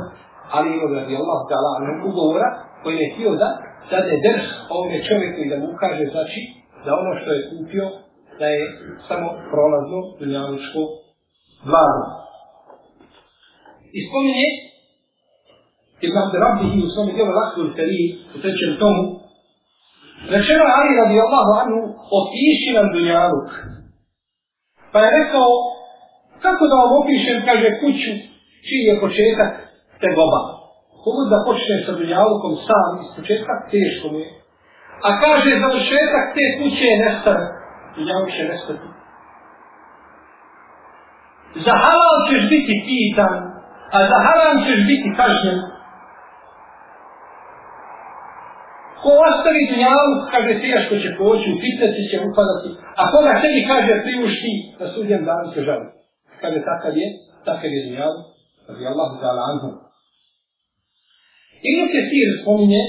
Ali 0.51 0.69
ibn 0.75 0.95
radi 0.99 1.13
Allah 1.21 1.39
ta'ala 1.49 1.71
ugovora 2.09 2.49
koji 2.83 2.95
je 2.97 3.11
htio 3.13 3.31
da 3.41 3.49
dade 3.91 4.15
drž 4.25 4.43
ovome 4.73 4.97
čovjeku 5.07 5.39
i 5.41 5.49
da 5.51 5.57
mu 5.63 5.69
kaže 5.83 6.03
znači 6.13 6.41
da 6.85 6.91
ono 7.01 7.11
što 7.19 7.29
je 7.31 7.47
kupio 7.49 7.85
da 8.39 8.45
je 8.55 8.61
samo 9.07 9.27
prolazno 9.51 9.99
dunjavučko 10.19 10.81
blago. 11.69 12.18
I 13.97 13.99
spominje 14.07 14.47
Ibn 16.05 16.15
Abdurrabbihi 16.23 16.85
u 16.85 16.89
svome 16.93 17.11
djelu 17.13 17.31
Lakul 17.39 17.69
Kari 17.77 18.03
u 18.35 18.37
trećem 18.41 18.73
tomu 18.83 19.03
Rečeno 20.27 20.63
je 20.67 20.75
Ali 20.79 20.91
radi 21.01 21.15
Allahu 21.25 21.51
anhu 21.61 21.81
opiši 22.19 22.69
nam 22.77 22.87
dunjaluk. 22.93 23.49
Pa 24.91 24.99
je 25.03 25.15
rekao 25.19 25.49
kako 26.43 26.63
da 26.69 26.75
vam 26.81 26.91
opišem, 27.01 27.37
kaže, 27.47 27.67
kuću 27.81 28.11
čiji 28.65 28.83
je 28.89 29.01
početak 29.03 29.51
te 30.01 30.09
goba. 30.17 30.41
Kogod 31.03 31.27
da 31.33 31.45
počneš 31.47 31.81
sa 31.85 31.91
dunjalukom 31.99 32.53
sam 32.67 32.91
iz 33.03 33.09
početka, 33.17 33.53
teško 33.71 34.05
mu 34.11 34.19
je. 34.23 34.29
A 35.07 35.09
kaže, 35.23 35.61
završetak 35.63 36.25
te 36.35 36.45
kuće 36.57 36.85
je 36.91 37.01
nestane. 37.03 37.45
Dunjaluk 37.95 38.29
će 38.37 38.43
nestati. 38.51 38.87
Za 41.65 41.73
halal 41.83 42.17
ćeš 42.29 42.41
biti 42.53 42.73
pitan, 42.87 43.35
a 43.95 43.97
za 44.09 44.17
haram 44.25 44.57
ćeš 44.65 44.79
biti 44.91 45.09
kažnjen. 45.19 45.59
Ko 49.01 49.09
ostavi 49.27 49.61
dunjalu, 49.71 50.13
kaže 50.31 50.51
teško 50.63 50.93
će 51.03 51.09
poći, 51.19 51.47
u 51.53 51.59
fitnesi 51.63 52.09
će 52.11 52.17
upadati, 52.27 52.69
a 52.99 53.01
koga 53.11 53.33
sebi 53.41 53.61
kaže 53.71 53.93
priušti, 54.05 54.53
na 54.79 54.85
sudjem 54.93 55.21
danu 55.29 55.47
se 55.53 55.61
žali. 55.67 55.87
Kaže, 56.41 56.59
takav 56.69 56.93
je, 57.01 57.07
takav 57.47 57.69
je 57.75 57.79
dunjalu, 57.85 58.19
radi 58.67 58.83
Allahu 58.91 59.15
ta'ala 59.21 59.41
anhu. 59.51 59.69
Ibn 61.69 61.83
Kesir 61.93 62.27
spominje 62.41 62.83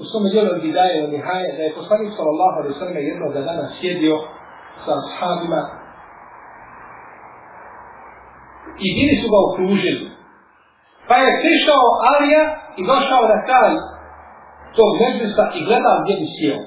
u 0.00 0.04
svome 0.04 0.28
dijelu 0.30 0.62
Bidaje 0.62 1.04
u 1.04 1.10
Nihaje 1.14 1.48
da 1.56 1.62
je 1.62 1.76
poslanik 1.78 2.10
sallallahu 2.16 2.56
alaihi 2.58 2.78
sallam 2.78 2.96
jednog 2.96 3.32
dana 3.34 3.64
sjedio 3.80 4.16
sa 4.84 4.92
ashabima 5.00 5.62
i 8.84 8.88
bili 8.96 9.14
su 9.22 9.26
ga 9.32 9.38
okružili. 9.48 10.09
Pa 11.10 11.16
je 11.24 11.38
prišao 11.42 11.84
Alija 12.12 12.44
i 12.80 12.82
došao 12.90 13.22
na 13.32 13.38
kraj 13.46 13.72
tog 14.76 14.90
medresa 15.02 15.44
i 15.58 15.60
gledao 15.68 15.96
gdje 16.02 16.14
bi 16.20 16.26
sjeo. 16.34 16.60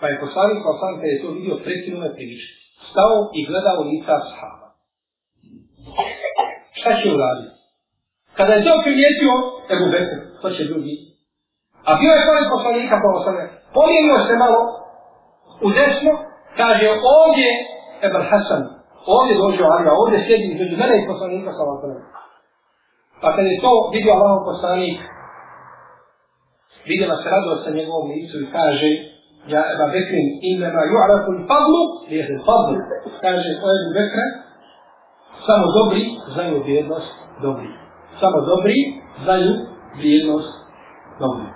Pa 0.00 0.04
je 0.08 0.20
poslanik 0.24 0.56
sallallahu 0.58 0.86
alaihi 0.86 1.00
sallam 1.00 1.12
je 1.12 1.22
to 1.22 1.28
vidio 1.38 1.64
prekinuo 1.66 2.02
je 2.08 2.16
priče. 2.16 2.48
Stao 2.90 3.16
i 3.38 3.40
gledao 3.50 3.78
lica 3.90 4.14
sahaba. 4.28 4.68
Šta 6.78 6.90
će 6.98 7.06
uraditi? 7.16 7.52
Kada 8.38 8.52
je 8.54 8.64
to 8.66 8.72
primijetio, 8.84 9.32
Ebu 9.74 9.86
Bekr, 9.94 10.18
to 10.42 10.48
će 10.56 10.62
drugi. 10.70 10.94
A 11.88 11.90
bio 12.00 12.12
je 12.14 12.26
pored 12.28 12.46
poslanika, 12.54 12.94
pa 13.02 13.08
osame, 13.18 13.42
pomijenio 13.76 14.18
se 14.26 14.34
malo 14.44 14.60
u 15.66 15.68
desno, 15.78 16.12
kaže, 16.60 16.86
ovdje 17.18 17.48
Ebar 18.06 18.24
Hasan, 18.30 18.62
ovdje 19.16 19.34
dođe 19.42 19.62
Alija, 19.74 19.92
ovdje 20.02 20.24
sjedi 20.26 20.46
između 20.50 20.74
mene 20.82 20.94
i 20.98 21.08
poslanika, 21.12 21.50
sa 21.56 21.62
osame. 21.74 22.15
Pa 23.20 23.28
kad 23.36 23.44
je 23.44 23.62
to 23.64 23.72
vidio 23.94 24.12
Allahov 24.16 24.42
poslanik, 24.50 24.98
vidjela 26.90 27.16
se 27.22 27.28
radost 27.34 27.60
sa 27.64 27.70
njegovom 27.78 28.06
licu 28.12 28.36
i 28.40 28.50
kaže, 28.56 28.90
ja 29.52 29.62
Eba 29.72 29.86
Bekrin, 29.94 30.28
inema 30.52 30.82
ju'araku 30.92 31.30
il 31.36 31.42
fadlu, 31.50 31.82
lijete 32.10 32.34
fadlu, 32.48 32.76
kaže, 33.24 33.50
o 33.64 33.66
Ebu 33.76 33.90
Bekra, 33.98 34.26
samo 35.46 35.64
dobri 35.78 36.02
znaju 36.34 36.54
vrijednost 36.62 37.12
dobri 37.42 37.86
samo 38.20 38.38
dobri 38.50 38.78
znaju 39.24 39.52
vrijednost 39.98 40.52
dobri. 41.22 41.48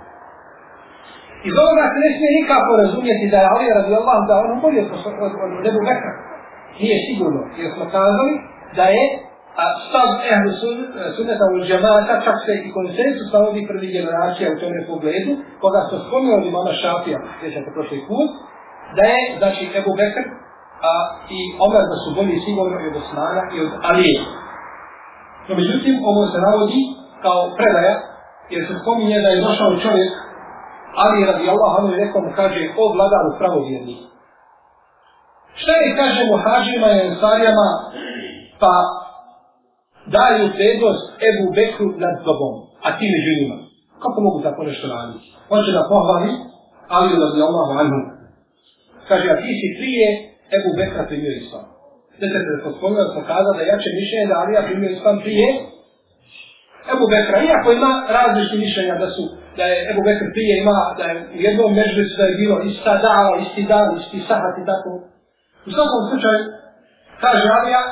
Iz 1.48 1.54
ovoga 1.62 1.84
se 1.92 1.98
ne 2.04 2.10
smije 2.14 2.30
nikako 2.40 2.70
razumjeti 2.82 3.30
da 3.32 3.38
je 3.40 3.50
Ali 3.54 3.74
radi 3.76 3.92
Allah 4.00 4.18
da 4.28 4.34
on 4.42 4.60
bolje 4.64 4.80
od, 4.96 5.02
od, 5.26 5.32
od 5.44 5.50
Nebu 5.64 5.80
Bekra. 5.88 6.12
Nije 6.80 6.96
sigurno, 7.08 7.40
jer 7.60 7.68
smo 7.74 7.84
kazali 7.96 8.32
da 8.78 8.84
je 8.96 9.04
a 9.62 9.64
stav 9.86 10.08
ehlu 10.32 10.50
e, 10.52 10.56
sunneta 11.16 11.44
u 11.54 11.56
džemata, 11.66 12.14
čak 12.26 12.36
se 12.46 12.52
i 12.66 12.72
konsensus 12.76 13.26
sa 13.30 13.38
ovih 13.48 13.64
prvi 13.70 13.88
generacija 13.98 14.46
u 14.54 14.60
tome 14.62 14.80
pogledu, 14.90 15.32
koga 15.62 15.80
smo 15.88 15.96
spomnio 16.06 16.34
od 16.38 16.44
imama 16.46 16.72
Šafija, 16.82 17.18
sjećate 17.40 17.70
prošli 17.76 17.98
put, 18.08 18.30
da 18.96 19.02
je, 19.12 19.20
znači, 19.40 19.62
Ebu 19.78 19.92
Bekr 20.00 20.24
a, 20.90 20.92
i 21.36 21.40
Omer 21.66 21.84
da 21.92 21.96
su 22.02 22.08
bolji 22.18 22.36
sigurno 22.46 22.76
i 22.80 22.88
od 22.90 22.96
Osmana 23.02 23.42
i 23.54 23.56
od 23.66 23.72
Alije. 23.88 24.20
No 25.48 25.52
međutim, 25.60 25.94
ovo 26.10 26.20
se 26.32 26.38
navodi 26.46 26.82
kao 27.24 27.40
predaja, 27.58 27.94
jer 28.52 28.62
se 28.68 28.74
spominje 28.82 29.18
da 29.24 29.30
je 29.30 29.44
došao 29.46 29.82
čovjek, 29.84 30.12
ali 31.02 31.26
radi 31.28 31.44
Allah, 31.54 31.70
ono 31.78 31.88
je 31.92 32.02
rekao 32.04 32.20
mu 32.24 32.30
kaže, 32.40 32.60
o 32.80 32.84
vladaru 32.94 33.30
pravovjerni. 33.40 33.96
Šta 35.60 35.72
je, 35.82 35.96
kaže 36.00 36.20
muhađima 36.32 36.88
i 36.92 37.02
ensarijama, 37.08 37.68
pa 38.62 38.72
daju 40.16 40.44
prednost 40.58 41.04
Ebu 41.28 41.44
Bekru 41.56 41.86
nad 42.04 42.14
tobom, 42.26 42.54
a 42.86 42.88
ti 42.96 43.06
među 43.14 43.30
njima. 43.38 43.56
Kako 44.02 44.18
mogu 44.26 44.38
tako 44.46 44.60
nešto 44.70 44.86
raditi? 44.94 45.26
On 45.52 45.58
će 45.66 45.70
da 45.78 45.90
pohvali, 45.92 46.30
ali 46.96 47.20
radi 47.22 47.40
Allah, 47.48 47.68
anhu. 47.82 48.00
Kaže, 49.08 49.26
a 49.30 49.36
ti 49.42 49.50
si 49.60 49.68
prije 49.78 50.06
Ebu 50.56 50.70
Bekra 50.78 51.02
primio 51.10 51.32
islam. 51.42 51.66
Sjećate 52.18 52.50
se 52.62 52.70
spomenu 52.76 53.08
smo 53.12 53.22
kazali 53.32 53.56
da 53.58 53.62
jače 53.72 53.90
mišljenje 54.00 54.26
da 54.30 54.40
Alija 54.42 54.60
primio 54.68 54.90
islam 54.90 55.16
prije 55.24 55.48
Ebu 56.92 57.04
Bekra. 57.12 57.36
Iako 57.40 57.68
ima 57.72 57.92
različite 58.16 58.56
mišljenja 58.66 58.94
da 59.02 59.08
su 59.14 59.24
da 59.58 59.64
je 59.70 59.76
Ebu 59.90 60.02
Bekr 60.06 60.26
prije 60.36 60.54
ima 60.62 60.78
da 60.98 61.04
je 61.10 61.14
u 61.36 61.38
jednom 61.46 61.70
mežlicu 61.80 62.14
da 62.20 62.24
je 62.26 62.38
bilo 62.42 62.56
ista 62.70 62.92
dava, 63.06 63.32
isti 63.44 63.62
dan, 63.72 63.88
isti 64.00 64.18
sahat 64.28 64.54
i 64.62 64.64
tako. 64.70 64.90
U 65.66 65.70
svakom 65.76 66.02
slučaju 66.08 66.42
kaže 67.24 67.44
Alija 67.56 67.82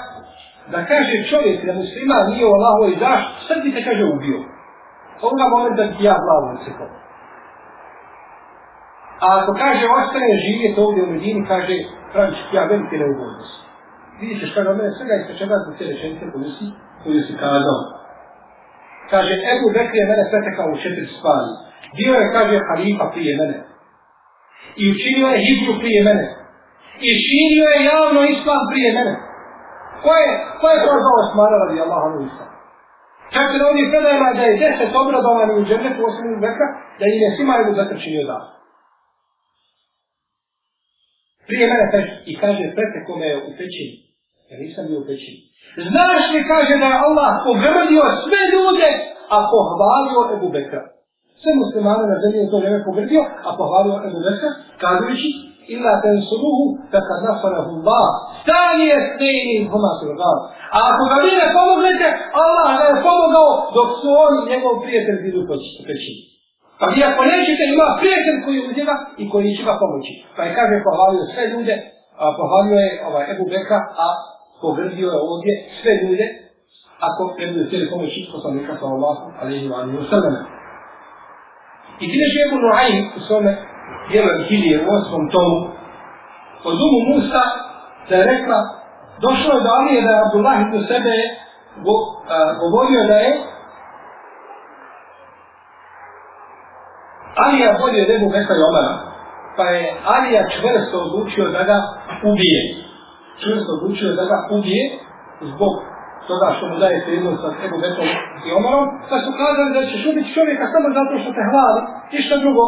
da 0.73 0.79
kaže 0.91 1.17
čovjek 1.31 1.59
da 1.67 1.73
muslima 1.81 2.17
nije 2.31 2.45
u 2.47 2.55
Allahovoj 2.57 2.93
zaštiti, 3.05 3.47
sad 3.49 3.59
bi 3.65 3.75
te 3.75 3.81
kaže 3.89 4.05
ubio. 4.15 4.41
Pa 5.19 5.27
Ovoga 5.27 5.47
momenta 5.55 5.83
ti 5.93 6.05
ja 6.09 6.17
glavu 6.25 6.47
ucekao. 6.57 6.91
A 9.25 9.27
ako 9.39 9.53
kaže 9.63 9.85
ostane 9.99 10.43
živjet 10.47 10.79
ovdje 10.79 11.03
u 11.05 11.11
Medini, 11.13 11.49
kaže 11.53 11.75
praviš 12.13 12.39
ja 12.57 12.63
velike 12.65 12.97
neugodnosti 13.03 13.69
vidite 14.21 14.47
šta 14.47 14.63
na 14.63 14.73
mene 14.79 14.91
svega 14.97 15.15
istračeva 15.15 15.39
čega 15.39 15.63
zbog 15.63 15.75
te 15.79 15.85
rečenice 15.91 16.25
koju 16.33 16.51
si, 16.57 16.67
koju 17.03 17.21
si 17.27 17.33
kazao. 17.43 17.81
Kaže, 19.13 19.33
Ebu 19.53 19.67
Bekr 19.75 19.95
je 20.01 20.11
mene 20.11 20.25
pretekao 20.33 20.69
u 20.73 20.81
četiri 20.83 21.07
stvari. 21.17 21.53
Bio 21.99 22.13
je, 22.21 22.33
kaže, 22.37 22.57
halifa 22.69 23.07
prije 23.15 23.33
mene. 23.41 23.59
I 24.81 24.83
učinio 24.93 25.29
je 25.33 25.45
hibru 25.47 25.75
prije 25.83 26.01
mene. 26.09 26.27
I 27.07 27.09
činio 27.27 27.67
je 27.75 27.87
javno 27.93 28.21
islam 28.35 28.63
prije 28.73 28.91
mene. 28.99 29.15
Ko 30.05 30.11
je, 30.23 30.28
ko 30.61 30.67
je 30.73 30.83
prozvao 30.87 31.21
Osmana 31.23 31.57
radi 31.62 31.76
Allah 31.85 32.00
anu 32.07 32.19
islam? 32.28 32.50
Čak 33.35 33.47
se 33.50 33.59
na 33.59 33.69
predajama 33.93 34.31
da 34.38 34.43
je 34.47 34.59
deset 34.62 34.93
obradovani 35.02 35.52
u 35.61 35.64
džernetu 35.69 36.00
osim 36.09 36.25
Ebu 36.28 36.40
Bekra, 36.45 36.69
da 36.99 37.05
im 37.12 37.21
je 37.25 37.28
svima 37.37 37.55
Ebu 37.62 37.73
Bekr 37.78 37.97
činio 38.05 38.25
da. 38.31 38.38
Prije 41.49 41.64
mene 41.71 41.85
kaže, 41.93 42.12
i 42.31 42.33
kaže, 42.43 42.64
preteko 42.76 43.12
me 43.21 43.28
u 43.49 43.50
pećini. 43.59 43.95
Ja 44.49 44.55
nisam 44.62 44.83
bio 44.88 44.99
u 45.00 45.07
pećini. 45.09 45.38
Znaš 45.90 46.23
li 46.35 46.40
kaže 46.52 46.75
da 46.83 46.87
je 46.93 47.02
Allah 47.07 47.31
pogrdio 47.47 48.05
sve 48.25 48.40
ljude, 48.52 48.88
a 49.35 49.37
pohvalio 49.52 50.21
Ebu 50.37 50.49
Bekra. 50.57 50.83
Sve 51.40 51.50
muslimane 51.62 52.05
na 52.12 52.17
zemlji 52.23 52.38
je 52.43 52.50
to 52.52 52.59
vreme 52.62 52.81
pogrdio, 52.88 53.23
a 53.49 53.50
pohvalio 53.61 53.97
Ebu 54.09 54.21
Bekra, 54.26 54.50
kazujući, 54.83 55.31
illa 55.75 55.93
ten 56.05 56.17
suruhu, 56.29 56.67
da 56.93 56.99
kad 57.09 57.19
nasarahu 57.29 57.71
Allah, 57.79 58.07
stani 58.43 58.85
je 58.93 58.99
stejni 59.13 59.57
huma 59.71 59.93
surgal. 60.01 60.37
A 60.77 60.79
ako 60.91 61.03
ga 61.11 61.17
vi 61.25 61.33
ne 61.41 61.47
pomognete, 61.57 62.09
Allah 62.45 62.71
ne 62.81 62.87
je 62.91 63.03
pomogao 63.07 63.51
dok 63.77 63.89
su 64.01 64.09
oni 64.27 64.39
njegov 64.51 64.75
prijatelj 64.85 65.19
bili 65.25 65.39
u 65.43 65.47
pećini. 65.89 66.21
Pa 66.81 66.85
vi 66.93 67.01
ako 67.11 67.23
nećete, 67.33 67.63
ima 67.67 67.87
prijatelj 68.01 68.39
koji 68.45 68.59
uzima 68.71 68.95
i 69.23 69.25
koji 69.33 69.57
će 69.57 69.63
ga 69.69 69.75
pomoći. 69.83 70.13
Pa 70.37 70.41
je 70.45 70.57
kaže, 70.59 70.87
pohvalio 70.89 71.25
sve 71.33 71.45
ljude, 71.53 71.75
a 72.23 72.25
pohvalio 72.39 72.79
je 72.87 72.91
ovaj 73.09 73.25
Ebu 73.33 73.45
Bekra, 73.53 73.79
a 74.05 74.07
pogrdio 74.63 75.09
je 75.15 75.21
ovdje 75.33 75.55
sve 75.81 75.93
ljude, 76.03 76.27
ako 77.09 77.23
ne 77.39 77.47
bude 77.53 77.65
htjeli 77.69 77.91
pomoći 77.93 78.21
poslanika 78.35 78.73
sa 78.81 78.85
Allahu, 78.95 79.25
alaihi 79.41 79.67
wa 79.71 79.77
alaihi 79.81 79.99
wa 80.03 80.11
sallam. 80.15 80.35
I 82.03 82.07
ti 82.11 82.19
Ebu 82.47 82.57
Nuhaim 82.65 83.05
u 83.17 83.21
svome 83.27 83.53
dijelu 84.09 84.45
Hilije 84.49 84.78
u 84.87 84.88
osmom 84.97 85.25
tomu, 85.35 85.57
od 86.68 86.76
umu 86.87 87.00
Musa, 87.11 87.45
da 88.09 88.14
je 88.16 88.30
rekla, 88.35 88.59
došlo 89.25 89.50
je 89.54 89.64
do 89.64 89.71
Alije 89.78 90.00
da 90.02 90.11
je 90.11 90.23
Abdullah 90.25 90.57
ibn 90.61 90.78
sebe 90.90 91.14
go, 91.87 91.97
a, 92.35 92.37
govorio 92.62 93.00
da 93.11 93.16
je 93.25 93.33
Alija 97.45 97.71
bolje 97.80 97.99
od 98.02 98.11
Ebu 98.16 98.28
Bekra 98.35 98.54
i 98.59 98.66
Omara, 98.71 98.95
pa 99.57 99.64
je 99.75 99.83
Alija 100.14 100.42
čvrsto 100.54 100.97
odlučio 101.07 101.45
da 101.57 101.62
ga 101.71 101.78
ubije. 102.30 102.62
Čvrsto 103.40 103.71
odlučio 103.76 104.11
da 104.18 104.25
ga 104.30 104.38
ubije 104.57 104.85
zbog 105.50 105.75
toga 106.28 106.49
što 106.57 106.64
mu 106.71 106.76
daje 106.83 107.04
prednost 107.07 107.40
sa 107.42 107.49
Ebu 107.66 107.76
Bekom 107.85 108.09
i 108.47 108.49
Omarom, 108.59 108.87
pa 109.11 109.16
su 109.25 109.30
kazali 109.40 109.71
da 109.76 109.83
ćeš 109.90 110.02
ubiti 110.11 110.35
čovjeka 110.37 110.64
samo 110.73 110.87
zato 110.99 111.12
što 111.21 111.30
te 111.37 111.42
hvali, 111.50 111.80
ništa 112.14 112.35
drugo. 112.42 112.64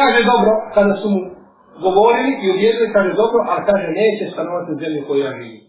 Kaže 0.00 0.20
dobro, 0.32 0.52
kada 0.76 0.94
su 1.00 1.06
mu 1.14 1.20
govorili 1.86 2.32
i 2.42 2.50
uvjerili, 2.52 2.94
kaže 2.96 3.12
dobro, 3.22 3.40
ali 3.50 3.62
kaže 3.70 3.88
neće 4.02 4.24
stanovati 4.34 4.68
u 4.72 4.78
zemlji 4.82 4.98
u 5.02 5.06
kojoj 5.08 5.24
ja 5.26 5.32
živim. 5.40 5.62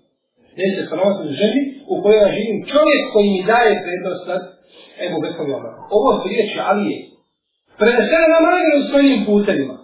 Neće 0.61 0.79
stanovati 0.89 1.21
u 1.29 1.31
zemlji 1.41 1.63
u 1.93 1.95
kojoj 2.01 2.21
ja 2.23 2.29
živim 2.37 2.57
čovjek 2.71 3.03
koji 3.13 3.27
mi 3.33 3.47
daje 3.51 3.71
prednost 3.85 4.23
nad 4.31 4.41
Ebu 5.05 5.17
Bekovi 5.23 5.51
Omer. 5.57 5.73
Ovo 5.97 6.09
su 6.19 6.25
riječi 6.33 6.57
Alije. 6.69 6.99
Prenesene 7.79 8.27
na 8.35 8.39
najgore 8.49 8.79
svojim 8.89 9.19
putevima. 9.29 9.75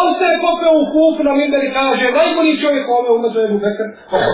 On 0.00 0.06
se 0.16 0.24
je 0.30 0.42
popeo 0.46 0.74
u 0.82 0.84
kupu 0.92 1.20
na 1.28 1.32
Minder 1.38 1.62
i 1.64 1.74
kaže, 1.78 2.04
najbolji 2.20 2.60
čovjek 2.62 2.84
ove 2.98 3.10
umetu 3.16 3.38
je 3.38 3.46
Ebu 3.48 3.58
Bekr, 3.64 3.86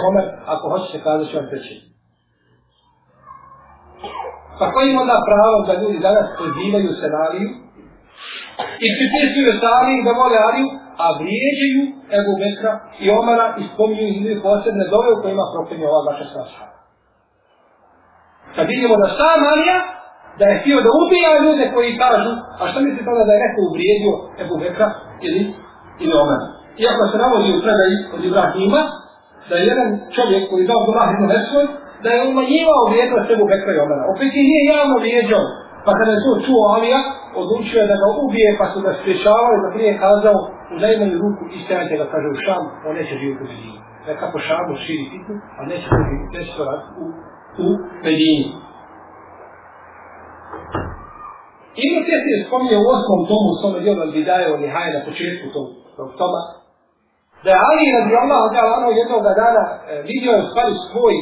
Omer, 0.09 0.27
ako 0.53 0.65
hoćete 0.73 1.05
kazati 1.05 1.31
ću 1.31 1.37
vam 1.39 1.49
teći. 1.53 1.75
Pa 4.59 4.67
kojim 4.75 4.97
onda 5.03 5.27
pravom 5.29 5.63
da 5.69 5.81
ljudi 5.83 5.99
danas 6.09 6.27
pozivaju 6.41 6.91
se 7.01 7.07
na 7.15 7.19
Aliju 7.27 7.51
i 8.85 8.89
pripisuju 8.99 9.51
se 9.53 9.69
da 10.07 10.13
vole 10.21 10.39
Aliju, 10.49 10.69
a 11.05 11.07
vrijeđaju 11.19 11.83
Ebu 12.19 12.33
Bekra 12.43 12.73
i 13.05 13.07
Omara 13.21 13.47
i 13.61 13.63
spominju 13.73 14.27
ih 14.33 14.39
posebne 14.47 14.85
dove 14.95 15.11
u 15.13 15.21
kojima 15.23 15.45
proklinje 15.53 15.87
ova 15.89 16.01
vaša 16.09 16.27
straša. 16.31 16.65
Kad 18.55 18.65
vidimo 18.73 18.95
da 19.03 19.09
sam 19.19 19.41
Alija, 19.53 19.79
da 20.39 20.45
je 20.49 20.59
htio 20.61 20.79
da 20.85 20.91
ubija 21.03 21.31
ljude 21.45 21.65
koji 21.75 22.01
kažu, 22.05 22.33
a 22.61 22.63
što 22.69 22.79
misli 22.85 23.07
tada 23.09 23.23
da 23.29 23.33
je 23.35 23.43
neko 23.45 23.61
uvrijedio 23.69 24.15
Ebu 24.43 24.55
Bekra 24.63 24.89
ili, 25.27 25.43
ili 26.03 26.15
Omara. 26.23 26.47
Iako 26.83 27.03
se 27.11 27.17
navodi 27.25 27.49
u 27.57 27.63
predaji 27.65 27.97
od 28.15 28.21
Ibrahima, 28.29 28.83
da 29.49 29.55
je 29.57 29.69
jedan 29.73 29.89
čovjek 30.17 30.43
koji 30.51 30.69
dao 30.69 30.81
Abdullah 30.81 31.09
ibn 31.13 31.25
Mesvoj, 31.35 31.67
da 32.05 32.09
je 32.13 32.27
umanjivao 32.31 32.89
vrijednost 32.91 33.29
Ebu 33.35 33.45
Bekra 33.51 33.73
i 33.75 33.83
Omara. 33.85 34.05
Opet 34.13 34.31
je 34.39 34.43
nije 34.51 34.63
javno 34.75 34.95
vrijeđao. 35.03 35.45
Pa 35.85 35.91
kada 35.99 36.11
je 36.13 36.25
to 36.25 36.33
čuo 36.47 36.63
Alija, 36.75 37.01
odlučio 37.43 37.91
da 37.91 37.97
ga 38.03 38.09
ubije, 38.25 38.51
pa 38.61 38.67
su 38.73 38.79
ga 38.85 38.93
spriječavali, 39.01 39.63
da 39.65 39.75
prije 39.75 39.93
kazao 40.05 40.39
u 40.75 40.77
najmanju 40.85 41.17
ruku 41.25 41.43
istajate 41.59 41.95
ga, 42.01 42.07
kaže 42.13 42.29
u 42.35 42.39
Šam, 42.45 42.65
on 42.87 42.95
neće 42.99 43.15
živjeti 43.21 43.43
u 43.45 43.49
Medini. 43.51 43.79
Neka 44.09 44.27
po 44.33 44.39
Šamu 44.47 44.75
širi 44.85 45.07
titu, 45.13 45.35
a 45.59 45.61
neće 45.71 45.89
živjeti 45.97 46.35
neće 46.37 46.53
u, 47.03 47.07
u 47.65 47.69
Medini. 48.05 48.47
Ibn 51.85 51.99
Kesir 52.09 52.39
spominje 52.47 52.77
u 52.81 52.91
osmom 52.95 53.21
tomu 53.31 53.47
u 53.53 53.59
svome 53.61 53.79
dijelu 53.85 54.01
Al-Bidaje 54.07 54.47
od 54.55 54.61
Nihaje 54.65 54.91
na 54.97 55.01
početku 55.09 55.47
tog, 55.55 55.67
tog 55.99 56.09
toma, 56.21 56.43
da 57.45 57.49
je 57.51 57.63
Ali 57.69 57.95
radi 57.97 58.13
Allah 58.23 58.41
od 58.47 58.55
ono 58.79 58.89
jednog 59.01 59.23
dana 59.43 59.65
e, 59.73 59.77
vidio 60.11 60.31
je 60.33 60.43
u 60.43 60.49
stvari 60.51 60.73
svoj 60.91 61.15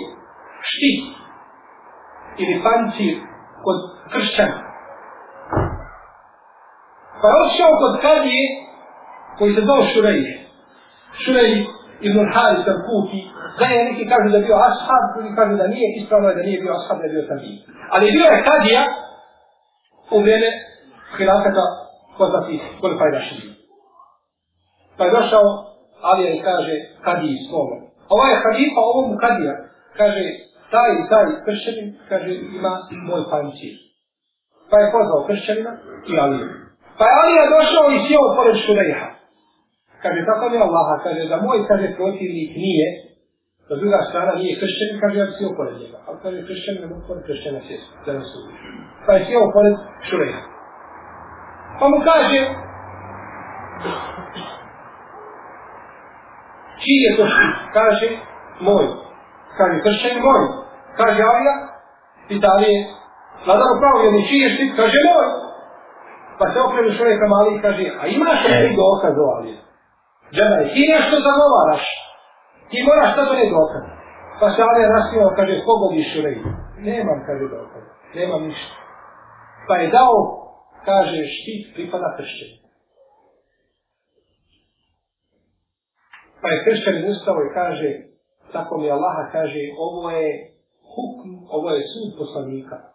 štit 0.71 1.03
ili 2.43 2.63
pancir 2.67 3.15
kod 3.65 3.79
kršćana. 4.13 4.64
Pa 7.25 7.29
je 7.31 7.41
odšao 7.45 7.81
kod 7.83 7.95
kadije 8.07 8.45
koji 9.39 9.51
se 9.55 9.63
zove 9.69 9.83
Šurej. 9.93 10.21
Šurej 11.23 11.53
ibn 12.09 12.21
Haris 12.35 12.67
al-Kufi. 12.73 13.21
Da 13.59 13.67
je 13.67 13.85
neki 13.89 14.05
kažu 14.13 14.27
da 14.33 14.37
je 14.39 14.47
bio 14.49 14.59
ashab, 14.69 15.05
drugi 15.15 15.37
kažu 15.39 15.55
da 15.63 15.67
nije, 15.75 15.89
ispravno 16.01 16.29
je 16.29 16.37
da 16.39 16.43
nije 16.49 16.59
bio 16.63 16.73
ashab, 16.79 16.97
da 17.01 17.05
je 17.07 17.13
bio 17.15 17.25
tabi. 17.31 17.51
Ali 17.93 18.15
bio 18.17 18.27
je 18.35 18.45
kadija 18.49 18.83
u 20.15 20.17
vrijeme 20.23 20.51
hilafeta 21.17 21.65
poznatih 22.19 22.61
koliko 22.81 23.05
je 23.05 23.15
dašli. 23.17 23.43
Pa 24.97 25.03
je 25.05 25.15
došao 25.19 25.47
Alija 26.11 26.31
i 26.35 26.45
kaže 26.49 26.75
kadiji 27.07 27.47
slovo. 27.49 27.75
Ovaj 28.15 28.31
je 28.33 28.43
halifa, 28.45 28.81
ovo 28.91 29.01
mu 29.09 29.15
kadija. 29.25 29.55
Kaže, 29.99 30.25
taj 30.73 30.91
i 31.01 31.09
taj 31.11 31.27
kršćanin, 31.45 31.89
kaže, 32.09 32.31
ima 32.59 32.73
moj 33.09 33.23
pančir. 33.31 33.75
Pa 34.71 34.77
je 34.79 34.93
pozvao 34.95 35.27
kršćanina 35.29 35.73
i 36.11 36.19
Aliju. 36.25 36.65
Pa 36.99 37.05
je 37.09 37.17
Alija 37.21 37.45
došao 37.57 37.87
i 37.91 38.03
sjeo 38.05 38.27
pored 38.37 38.57
Šulejha. 38.65 39.09
Kaže, 40.03 40.21
tako 40.31 40.45
mi 40.51 40.57
Allaha, 40.67 40.97
kaže, 41.05 41.23
da 41.33 41.37
moj, 41.47 41.59
kaže, 41.71 41.87
protivnik 41.99 42.51
nije, 42.65 42.89
da 43.69 43.75
druga 43.81 44.01
strana 44.09 44.33
nije 44.41 44.59
kršćan, 44.61 44.91
kaže, 45.03 45.17
ja 45.19 45.27
bi 45.29 45.37
sjeo 45.39 45.53
pored 45.59 45.75
njega. 45.81 45.99
Ali 46.07 46.19
kaže, 46.25 46.39
kršćan 46.49 46.77
ne 46.83 46.87
mogu 46.91 47.03
pored 47.09 47.23
kršćana 47.29 47.61
sjesti, 47.67 47.91
da 48.07 48.11
ne 48.13 48.25
su 48.31 48.39
Pa 49.07 49.11
je 49.13 49.25
sjeo 49.27 49.47
pored 49.57 49.77
Šulejha. 50.09 50.43
Pa 51.79 51.85
mu 51.93 51.99
kaže, 52.11 52.41
čiji 56.83 57.01
je 57.07 57.13
to 57.19 57.25
štit? 57.33 57.55
Kaže, 57.79 58.09
moj. 58.67 58.87
Kaže, 59.59 59.77
kršćan 59.85 60.17
moj. 60.29 60.43
Kaže, 61.01 61.21
Alija, 61.33 61.55
Italije, 62.37 62.51
Alije, 62.55 62.79
Vladar 63.47 63.69
upravo 63.77 63.97
je 64.05 64.27
čiji 64.29 64.43
je 64.45 64.51
štit? 64.55 64.71
Kaže, 64.81 64.99
moj. 65.09 65.27
Pa 66.39 66.45
se 66.53 66.59
okrenu 66.67 66.91
čovjeka 66.99 67.27
mali 67.35 67.51
i 67.55 67.63
kaže, 67.65 67.85
a 68.01 68.03
imaš 68.17 68.41
li 68.45 68.57
ti 68.63 68.79
dokaz 68.83 69.15
o 69.25 69.27
Alije? 69.37 69.59
Džana 70.35 70.57
je, 70.61 70.67
ti 70.75 70.83
nešto 70.95 71.17
zagovaraš. 71.29 71.85
Ti 72.71 72.79
moraš 72.89 73.11
to 73.17 73.23
da 73.29 73.35
ne 73.41 73.47
dokaz. 73.59 73.85
Pa 74.41 74.47
se 74.51 74.61
Alija 74.69 74.89
nasmijao, 74.97 75.37
kaže, 75.39 75.55
kogo 75.67 75.87
bi 75.93 76.11
šurej? 76.11 76.37
Nemam, 76.89 77.19
kaže 77.29 77.45
dokaz. 77.59 77.85
Nemam 78.19 78.43
ništa. 78.49 78.75
Pa 79.69 79.75
je 79.81 79.93
dao, 79.97 80.17
kaže, 80.89 81.21
štit 81.37 81.63
pripada 81.75 82.09
kršćanu. 82.17 82.57
Pa 86.41 86.47
je 86.53 86.63
kršćanin 86.65 87.11
ustao 87.13 87.39
i 87.45 87.55
kaže, 87.55 87.91
tako 88.53 88.79
mi 88.79 88.91
Allaha 88.91 89.25
kaže, 89.33 89.63
ovo 89.87 90.11
je 90.11 90.29
hukm, 90.95 91.31
ovo 91.57 91.69
je 91.71 91.81
sud 91.93 92.11
poslanika. 92.19 92.94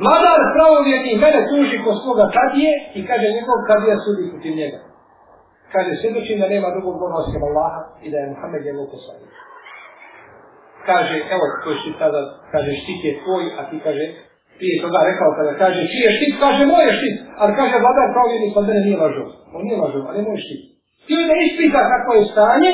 Vladar 0.00 0.40
pravovjerni 0.56 1.12
mene 1.24 1.40
tuži 1.50 1.76
ko 1.84 1.90
svoga 2.02 2.26
kadije 2.36 2.72
i 2.98 3.00
kaže 3.08 3.26
njegov 3.36 3.58
kadija 3.70 3.96
sudi 4.04 4.30
protiv 4.32 4.52
njega. 4.60 4.78
Kaže, 5.74 5.90
svjedočim 6.00 6.36
da 6.40 6.52
nema 6.54 6.68
drugog 6.74 6.94
Boga 7.00 7.14
osim 7.22 7.42
Allaha 7.48 7.82
i 8.04 8.08
da 8.12 8.16
je 8.18 8.30
Muhammed 8.32 8.62
njegov 8.68 8.86
poslanik. 8.94 9.32
Kaže, 10.88 11.16
evo 11.34 11.44
koji 11.62 11.76
što 11.80 11.90
tada, 12.02 12.20
kaže, 12.52 12.70
štit 12.80 13.00
je 13.08 13.12
tvoj, 13.22 13.44
a 13.58 13.60
ti 13.68 13.76
kaže, 13.86 14.04
prije 14.58 14.76
toga 14.84 14.98
rekao 15.10 15.30
kada 15.38 15.52
kaže, 15.62 15.80
čiji 15.90 16.02
je 16.06 16.12
štit, 16.16 16.32
kaže, 16.44 16.62
moj 16.72 16.84
je 16.88 16.92
štit, 16.98 17.16
ali 17.40 17.52
kaže, 17.60 17.74
vladar 17.84 18.06
pravovjerni 18.14 18.54
kod 18.54 18.64
mene 18.68 18.80
nije 18.86 19.02
lažo. 19.04 19.24
On 19.54 19.62
nije 19.66 19.78
lažo, 19.84 20.00
ali 20.08 20.26
moj 20.28 20.38
štit. 20.44 20.60
Ti 21.06 21.16
da 21.28 21.34
ispita 21.46 21.80
kako 21.94 22.10
je 22.18 22.22
stanje 22.32 22.70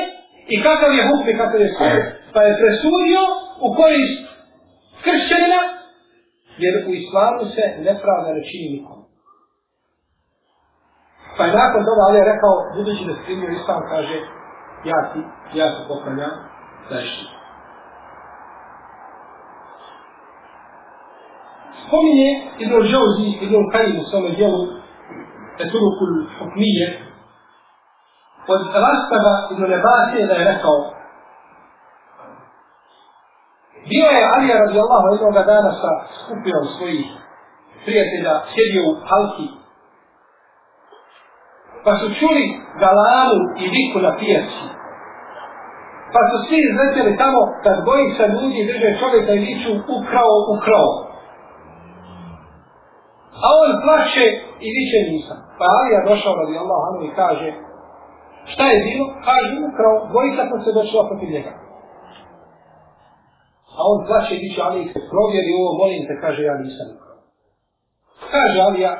i 0.53 0.55
kakav 0.67 0.91
je 0.97 1.03
hukmi, 1.09 1.33
kakav 1.41 1.59
je 1.65 1.69
stanje. 1.75 2.01
Pa 2.33 2.39
je 2.47 2.57
presudio 2.61 3.21
u 3.65 3.67
korist 3.79 4.19
kršćanina, 5.05 5.59
jer 6.63 6.73
u 6.89 6.91
islamu 7.01 7.41
se 7.55 7.63
nepravda 7.87 8.29
ne 8.37 8.43
čini 8.49 8.67
nikom. 8.75 8.99
Pa 11.37 11.43
je 11.45 11.57
nakon 11.61 11.81
toga 11.87 12.01
Ali 12.07 12.17
je 12.19 12.31
rekao, 12.33 12.53
budući 12.75 13.03
da 13.09 13.23
primio 13.25 13.49
islam, 13.59 13.81
kaže, 13.93 14.17
ja 14.91 14.99
ti, 15.11 15.21
ja 15.59 15.67
se 15.73 15.81
poklanjam, 15.87 16.35
zašto? 16.89 17.23
Spominje 21.83 22.29
Ibn 22.63 22.75
Džouzi, 22.89 23.27
Ibn 23.45 23.55
Kajim 23.71 23.99
u 23.99 24.03
svome 24.09 24.29
dijelu, 24.29 24.61
Eturukul 25.63 26.13
Hukmije, 26.37 26.87
od 28.53 28.61
Rastava 28.85 29.33
Ibn 29.51 29.63
Nebasije 29.73 30.27
da 30.27 30.33
je 30.33 30.51
rekao, 30.53 30.98
Bio 33.91 34.07
je 34.15 34.29
Alija 34.33 34.55
radijallahu 34.65 35.05
jednog 35.11 35.35
dana 35.51 35.71
sa 35.81 35.91
skupinom 36.17 36.65
svojih 36.75 37.07
prijatelja, 37.85 38.33
sjedio 38.51 38.83
u 38.91 38.93
halki. 39.09 39.47
Pa 41.85 41.91
su 41.99 42.07
čuli 42.19 42.45
galanu 42.83 43.39
i 43.63 43.65
viku 43.77 43.97
na 44.07 44.11
pijaci. 44.19 44.65
Pa 46.13 46.21
su 46.29 46.35
svi 46.47 46.57
izletjeli 46.69 47.19
tamo 47.23 47.41
kad 47.63 47.75
bojica 47.89 48.23
ljudi 48.35 48.67
drže 48.69 48.89
čovjeka 49.01 49.31
i 49.33 49.43
viču 49.47 49.71
ukrao, 49.97 50.35
ukrao. 50.55 50.91
A 53.43 53.47
on 53.61 53.69
plaće 53.83 54.25
i 54.65 54.67
viče 54.77 54.99
nisam. 55.11 55.37
Pa 55.57 55.65
Alija 55.77 56.07
došao 56.09 56.33
radi 56.41 56.55
Allah 56.63 56.83
i 57.07 57.15
kaže 57.21 57.49
šta 58.51 58.63
je 58.71 58.83
bilo? 58.87 59.05
Kaže 59.27 59.53
ukrao, 59.69 59.95
bojica 60.15 60.41
sam 60.49 60.59
se 60.65 60.71
došla 60.79 61.01
protiv 61.09 61.29
njega. 61.35 61.53
A 63.79 63.81
on 63.91 63.99
plaće 64.07 64.33
bit 64.41 64.51
će 64.55 64.61
ali 64.67 64.81
se 64.93 64.99
provjeri 65.11 65.51
ovo, 65.59 65.69
molim 65.81 66.01
te, 66.07 66.13
kaže, 66.23 66.41
ja 66.49 66.55
nisam. 66.63 66.87
Kaže 68.33 68.57
Alija 68.67 68.93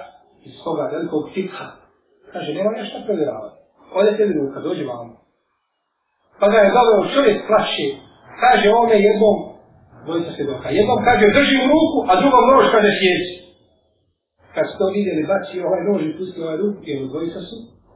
iz 0.47 0.55
toga 0.65 0.83
velikog 0.95 1.23
fikha, 1.33 1.67
kaže, 2.33 2.49
nema 2.57 2.71
ja 2.77 2.85
šta 2.89 2.97
provjeravati. 3.07 3.57
Ode 3.97 4.11
tebi 4.17 4.33
ruka, 4.39 4.59
dođi 4.67 4.83
vam. 4.91 5.07
Pa 6.39 6.45
ga 6.51 6.57
je 6.61 6.75
doveo 6.77 7.11
čovjek 7.13 7.37
plaće, 7.47 7.87
kaže, 8.43 8.65
ovome 8.69 8.97
jednom, 9.07 9.37
dvojica 10.05 10.31
se 10.37 10.43
doka, 10.51 10.67
jednom 10.79 10.99
kaže, 11.07 11.25
drži 11.37 11.57
u 11.65 11.67
ruku, 11.73 11.99
a 12.09 12.11
drugom 12.21 12.43
nož 12.49 12.65
kaže, 12.75 12.91
sjeci. 12.99 13.35
Kad 14.55 14.65
su 14.69 14.73
to 14.79 14.85
vidjeli, 14.97 15.29
baci 15.31 15.55
ovaj 15.67 15.81
nož 15.87 16.01
i 16.05 16.15
pusti 16.17 16.37
ovaj 16.45 16.57
ruku, 16.63 16.79
jer 16.89 16.99
dvojica 17.11 17.39
su, 17.47 17.55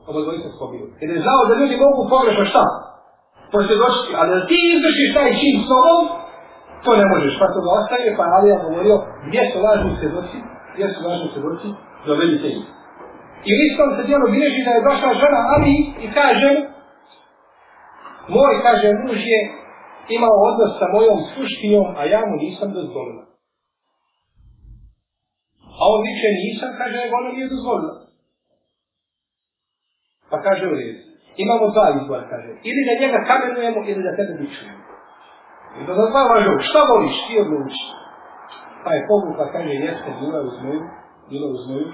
oba 0.10 0.20
dvojica 0.26 0.50
skobili. 0.56 0.88
Jer 1.02 1.10
je 1.16 1.24
znao 1.26 1.42
da 1.50 1.60
ljudi 1.60 1.76
mogu 1.86 2.02
pogrešno 2.14 2.44
šta? 2.52 2.66
Posvjedočiti, 3.54 4.12
ali 4.20 4.30
da 4.36 4.42
ti 4.50 4.60
izvršiš 4.76 5.10
taj 5.18 5.32
čin 5.40 5.56
s 5.64 5.66
tobom, 5.72 6.23
To 6.84 6.92
ne 7.00 7.06
možeš, 7.12 7.34
pa 7.40 7.48
to 7.54 7.60
ga 7.66 7.72
ostaje, 7.80 8.10
pa 8.18 8.26
Ali 8.36 8.48
je 8.50 8.64
govorio, 8.64 8.96
gdje 9.28 9.42
su 9.52 9.58
lažni 9.66 9.92
svjedoci, 10.00 10.38
gdje 10.74 10.86
su 10.94 11.00
lažni 11.08 11.28
svjedoci, 11.34 11.68
dovedite 12.08 12.48
ih. 12.48 12.66
I 13.50 13.52
listom 13.62 13.90
se 13.96 14.02
djelo 14.08 14.26
bilježi 14.34 14.62
da 14.68 14.72
je 14.74 14.86
došla 14.90 15.12
žena 15.24 15.42
Ali 15.54 15.74
i 16.06 16.08
kaže, 16.18 16.52
moj, 18.36 18.54
kaže, 18.66 18.88
muž 19.04 19.20
je 19.34 19.40
imao 20.18 20.36
odnos 20.50 20.72
sa 20.80 20.86
mojom 20.96 21.20
suštijom, 21.34 21.88
a 22.00 22.02
ja 22.14 22.22
mu 22.30 22.36
nisam 22.46 22.70
dozvolila. 22.78 23.24
A 25.80 25.82
on 25.94 26.00
viče 26.08 26.30
nisam, 26.44 26.70
kaže, 26.80 26.96
nego 27.02 27.14
ona 27.22 27.30
nije 27.36 27.54
dozvolila. 27.56 27.96
Pa 30.32 30.38
kaže 30.46 30.64
u 30.68 30.76
redu. 30.80 31.02
Imamo 31.44 31.66
dva 31.74 31.86
izbora, 31.98 32.24
kaže. 32.32 32.52
Ili 32.70 32.82
da 32.88 33.02
njega 33.02 33.20
kamenujemo, 33.30 33.80
ili 33.90 34.02
da 34.08 34.18
tebe 34.18 34.34
bičujemo. 34.40 34.93
I 35.80 35.82
da 35.88 35.94
za 36.00 36.06
dva 36.12 36.24
važu, 36.32 36.54
šta 36.70 36.80
voliš, 36.92 37.16
ti 37.26 37.34
odluči. 37.44 37.84
Pa 38.84 38.90
je 38.96 39.08
povukla, 39.10 39.46
kaže, 39.54 39.74
jeste, 39.86 40.10
bila 40.20 40.40
u 40.50 40.52
moju, 40.64 40.82
bila 41.30 41.48
u 41.56 41.58
moju 41.70 41.88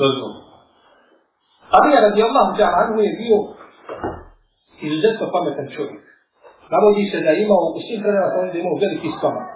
dozvolu. 0.00 0.38
Ali 1.74 1.92
je 1.92 2.04
radi 2.06 2.20
Allah, 2.28 2.46
da 2.58 2.66
Anhu 2.80 2.98
je 3.06 3.12
bio 3.22 3.38
izuzetno 4.86 5.24
pametan 5.34 5.68
čovjek. 5.76 6.02
Navodi 6.72 7.04
se 7.10 7.18
da 7.24 7.30
je 7.30 7.42
imao, 7.44 7.64
u 7.76 7.80
svim 7.86 8.00
predama 8.02 8.28
sam 8.32 8.50
da 8.52 8.58
imao 8.58 8.82
veliki 8.84 9.08
stomak. 9.18 9.48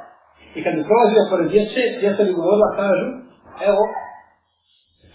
I 0.57 0.59
kad 0.65 0.73
bi 0.77 0.89
prolazio 0.89 1.31
pored 1.31 1.49
djece, 1.55 1.81
djeca 2.01 2.23
bi 2.25 2.39
govorila, 2.39 2.77
kažu, 2.81 3.09
evo, 3.69 3.83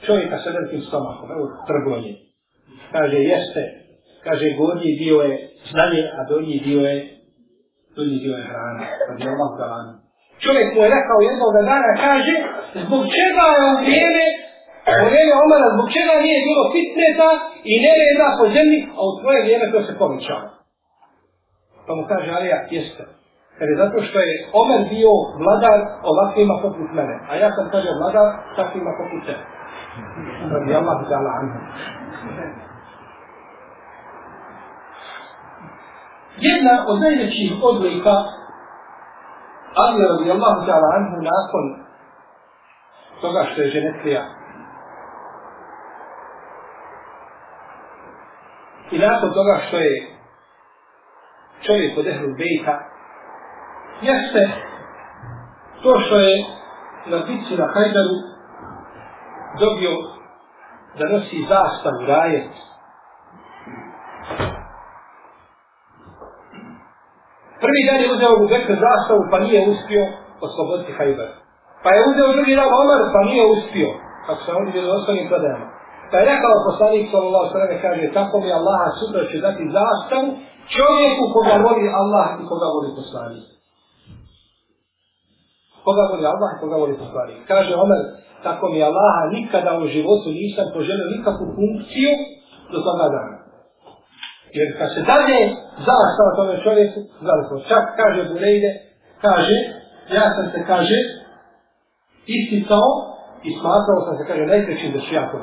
čovjeka 0.06 0.38
sa 0.44 0.50
velikim 0.56 0.82
stomakom, 0.88 1.28
evo, 1.36 1.46
trgovanje. 1.70 2.14
Kaže, 2.96 3.18
jeste, 3.34 3.62
kaže, 4.26 4.56
gornji 4.60 4.92
dio 5.02 5.18
je 5.30 5.36
znanje, 5.72 6.02
a 6.18 6.20
donji 6.30 6.66
dio 6.68 6.82
je, 6.90 6.96
ljudi 7.98 8.16
žive 8.24 8.42
hrane, 8.50 8.84
radi 9.08 9.24
Allah 9.34 9.50
hrana. 9.58 9.94
Čovjek 10.44 10.68
mu 10.74 10.80
je 10.84 10.94
rekao 10.98 11.20
jednog 11.30 11.52
dana, 11.70 11.90
kaže, 12.06 12.36
zbog 12.84 13.04
čega 13.18 13.46
je 13.54 13.62
u 13.70 13.74
vrijeme, 13.82 14.26
u 15.04 15.06
vrijeme 15.10 15.34
Omara, 15.46 15.68
zbog 15.76 15.88
čega 15.96 16.14
nije 16.26 16.46
bilo 16.48 16.64
fitneta 16.74 17.30
i 17.72 17.74
nereda 17.86 18.28
po 18.40 18.46
zemlji, 18.56 18.80
a 18.98 19.00
u 19.10 19.12
tvoje 19.20 19.40
vrijeme 19.46 19.66
to 19.74 19.80
se 19.88 19.94
povećava. 20.02 20.48
Pa 21.86 21.92
mu 21.98 22.04
kaže, 22.12 22.30
Alija, 22.38 22.60
jeste. 22.76 23.04
Jer 23.60 23.68
je 23.72 23.82
zato 23.84 23.98
što 24.08 24.18
je 24.28 24.34
Omer 24.62 24.82
bio 24.94 25.12
vladar 25.42 25.80
ovakvima 26.12 26.56
poput 26.66 26.90
mene. 26.98 27.16
A 27.30 27.32
ja 27.44 27.50
sam 27.56 27.66
kaže 27.74 27.90
vladar 28.00 28.28
takvima 28.60 28.92
poput 29.00 29.22
tebe. 29.28 29.44
Radi 30.54 30.72
Allah 30.80 30.98
ta'ala 31.10 31.32
anhu. 31.40 31.60
Jedna 36.40 36.86
od 36.88 37.00
najvećih 37.02 37.52
odlika 37.64 38.16
Ali 39.76 39.98
radi 40.10 40.32
Allah 40.32 40.56
ta'ala 40.68 40.88
anhu 40.98 41.18
nakon 41.32 41.66
toga 43.22 43.46
što 43.52 43.62
je 43.62 43.70
ženetlija 43.70 44.24
i 48.92 48.98
nakon 49.00 49.30
toga 49.34 49.60
što 49.68 49.78
je 49.78 50.18
čovjek 51.62 51.98
od 51.98 52.08
ehlu 52.08 52.28
bejta 52.38 52.76
jeste 54.02 54.50
to 55.84 56.00
što 56.00 56.16
je 56.16 56.46
na 57.06 57.18
bitci 57.18 57.58
na 57.58 57.68
Hajdaru 57.74 58.18
dobio 59.60 59.92
da 60.98 61.18
nosi 61.18 61.46
zastavu 61.50 62.06
rajet. 62.08 62.52
Prvi 67.68 67.82
dan 67.88 68.00
je 68.04 68.08
uzeo 68.16 68.32
Abu 68.36 68.46
Bekr 68.54 68.74
zastavu 68.88 69.22
pa 69.32 69.38
nije 69.46 69.60
uspio 69.72 70.04
osloboditi 70.48 70.92
Hajber. 70.98 71.30
Pa 71.84 71.90
je 71.96 72.00
uzeo 72.10 72.36
drugi 72.36 72.54
dan 72.60 72.70
Omar 72.82 73.02
pa 73.14 73.20
nije 73.30 73.44
uspio. 73.56 73.90
Kako 74.26 74.42
se 74.46 74.52
oni 74.60 74.70
bili 74.76 74.88
ostalim 74.98 75.26
predajama. 75.32 75.68
Pa 76.12 76.16
je 76.18 76.30
rekao 76.34 76.66
poslanik 76.70 77.06
sallallahu 77.12 77.48
sallam 77.52 77.82
kaže 77.86 78.06
tako 78.20 78.36
mi 78.44 78.50
Allah 78.60 78.82
sutra 79.00 79.22
će 79.30 79.38
dati 79.48 79.64
zastavu 79.78 80.28
čovjeku 80.76 81.24
koga 81.34 81.56
voli 81.66 81.86
Allah 82.02 82.28
i 82.42 82.44
koga 82.50 82.68
voli 82.76 82.90
poslanik 83.00 83.48
koga 85.88 86.04
voli 86.12 86.26
Allah 86.34 86.50
i 86.54 86.60
koga 86.62 86.76
voli 86.84 86.96
poslanik. 87.04 87.40
Kaže 87.52 87.72
Omer, 87.84 88.02
tako 88.46 88.66
mi 88.74 88.80
Allaha 88.90 89.22
nikada 89.38 89.72
u 89.82 89.88
životu 89.96 90.28
nisam 90.42 90.66
poželio 90.76 91.14
nikakvu 91.16 91.46
funkciju 91.58 92.14
do 92.72 92.78
toga 92.88 93.08
dana. 93.16 93.37
Jer 94.58 94.68
kad 94.80 94.90
se 94.96 95.02
dalje 95.12 95.40
zastava 95.88 96.32
tome 96.38 96.56
čovjeku, 96.66 97.00
znali 97.24 97.42
smo, 97.48 97.56
čak 97.72 97.84
kaže 98.00 98.22
Bulejde, 98.32 98.72
kaže, 99.26 99.58
ja 100.18 100.26
sam 100.36 100.46
se, 100.54 100.60
kaže, 100.72 101.00
isticao 102.38 102.90
i 103.48 103.50
smatrao 103.60 104.00
sam 104.06 104.14
se, 104.18 104.24
kaže, 104.30 104.44
najprećim 104.52 104.90
da 104.96 105.00
ću 105.06 105.12
ja 105.20 105.24
to. 105.32 105.38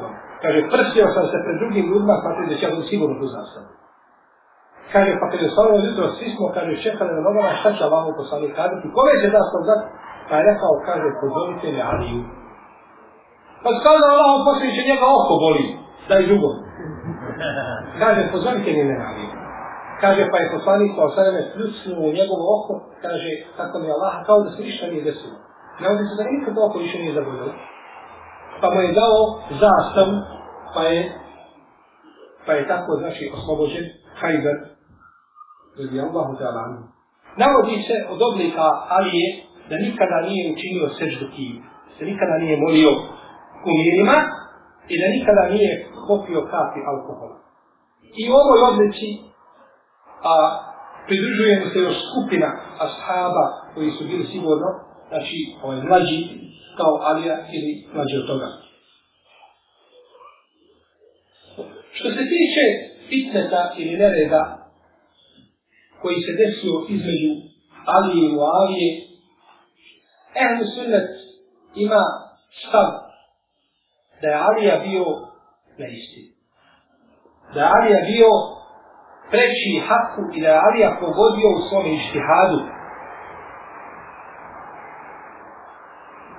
Kaže, 0.44 0.58
prstio 0.72 1.06
sam 1.16 1.24
se 1.30 1.36
pred 1.44 1.56
drugim 1.60 1.84
ljudima, 1.90 2.14
smatrao 2.22 2.46
da 2.50 2.56
ću 2.58 2.64
ja 2.64 2.70
dom 2.74 2.84
sigurno 2.90 3.14
tu 3.20 3.26
zastavu. 3.36 3.68
Kaže, 4.92 5.10
pa 5.20 5.26
kad 5.30 5.38
je 5.42 5.52
stavljeno 5.54 5.86
jutro, 5.88 6.04
svi 6.16 6.28
smo, 6.34 6.44
kaže, 6.56 6.82
čekali 6.86 7.10
na 7.16 7.22
nogama, 7.26 7.58
šta 7.60 7.68
će 7.76 7.82
Allah 7.84 8.04
poslanik 8.20 8.52
kazati, 8.58 8.94
kome 8.96 9.12
će 9.22 9.28
zastav 9.36 9.62
dati, 9.70 9.86
Pa 10.28 10.34
je 10.36 10.44
rekao, 10.50 10.72
kaže, 10.88 11.08
pozovite 11.20 11.66
me 11.72 11.82
Aliju. 11.92 12.22
Pa 13.62 13.70
skao 13.78 13.96
da 14.02 14.06
Allah 14.14 14.34
poslije 14.46 14.70
će 14.76 14.82
njega 14.90 15.06
oko 15.18 15.34
boli, 15.44 15.64
da 16.08 16.14
je 16.14 16.26
drugo. 16.28 16.50
Kaže, 18.00 18.28
pozovite 18.32 18.72
mi 18.72 18.84
me 18.84 18.96
Kaže, 20.00 20.22
pa 20.30 20.38
je 20.38 20.52
poslanik 20.56 20.90
pa 20.96 21.02
osvrame 21.04 21.50
pljucnuo 21.54 22.08
u 22.08 22.14
njegovo 22.18 22.44
oko, 22.56 22.74
kaže, 23.02 23.30
tako 23.56 23.78
mi 23.78 23.88
Allah, 23.90 24.14
kao 24.26 24.38
da 24.44 24.50
se 24.50 24.62
ništa 24.62 24.86
nije 24.86 25.04
desilo. 25.04 25.36
Navodi 25.80 26.04
se 26.08 26.14
da 26.18 26.30
nikad 26.30 26.54
oko 26.58 26.78
više 26.78 26.98
nije 26.98 27.14
zaboljelo. 27.14 27.52
Pa 28.60 28.66
mu 28.74 28.80
je 28.80 28.96
dao 29.00 29.18
zastav, 29.62 30.08
pa 30.74 30.82
je, 30.82 31.00
pa 32.46 32.52
je 32.52 32.68
tako, 32.68 32.90
znači, 33.02 33.32
oslobođen 33.36 33.84
Hajber, 34.20 34.56
radi 35.78 36.00
Allahu 36.00 36.32
ta'ala. 36.40 36.62
Navodi 37.42 37.76
se 37.88 37.96
od 38.12 38.20
oblika 38.28 38.66
Alije, 38.96 39.28
da 39.70 39.76
nikada 39.86 40.18
nije 40.28 40.52
učinio 40.54 40.96
seždu 40.98 41.26
kiju, 41.34 41.56
da 41.98 42.02
nikada 42.10 42.34
nije 42.38 42.56
molio 42.64 42.92
kumirima 43.64 44.16
i 44.92 44.94
da 45.00 45.06
nikada 45.16 45.42
nije 45.54 45.72
popio 46.08 46.40
kapi 46.52 46.80
alkohola. 46.90 47.36
I 48.20 48.22
u 48.30 48.34
ovoj 48.42 48.60
odlici 48.70 49.08
a, 50.30 50.34
pridružuje 51.06 51.60
mu 51.60 51.66
se 51.72 51.78
još 51.78 51.96
skupina 52.10 52.48
ashaba 52.86 53.46
koji 53.74 53.90
su 53.90 54.04
bili 54.04 54.24
sigurno, 54.32 54.68
znači 55.08 55.36
ovaj 55.62 55.80
mlađi 55.88 56.18
kao 56.78 56.94
Alija 57.08 57.36
ili 57.56 57.72
mlađi 57.94 58.16
od 58.22 58.26
toga. 58.26 58.48
Što 61.92 62.08
se 62.10 62.22
tiče 62.32 62.64
fitneta 63.08 63.74
ili 63.76 63.98
nereda 63.98 64.42
koji 66.02 66.16
se 66.22 66.32
desio 66.32 66.74
između 66.88 67.32
Alije 67.86 68.28
i 68.28 68.32
Muavije, 68.32 68.90
Ehlu 70.42 70.66
sunnet 70.74 71.10
ima 71.74 72.02
stav 72.68 73.03
da 74.24 74.30
je 74.32 74.42
Alija 74.48 74.76
bio 74.88 75.04
na 75.80 75.86
istinu. 75.98 76.30
Da 77.54 77.60
je 77.60 77.70
Alija 77.76 78.00
bio 78.12 78.30
preći 79.32 79.72
haku 79.88 80.22
i 80.34 80.38
da 80.42 80.48
je 80.48 80.62
Alija 80.66 80.90
pogodio 81.02 81.48
u 81.56 81.64
svome 81.66 81.90
ištihadu. 82.00 82.58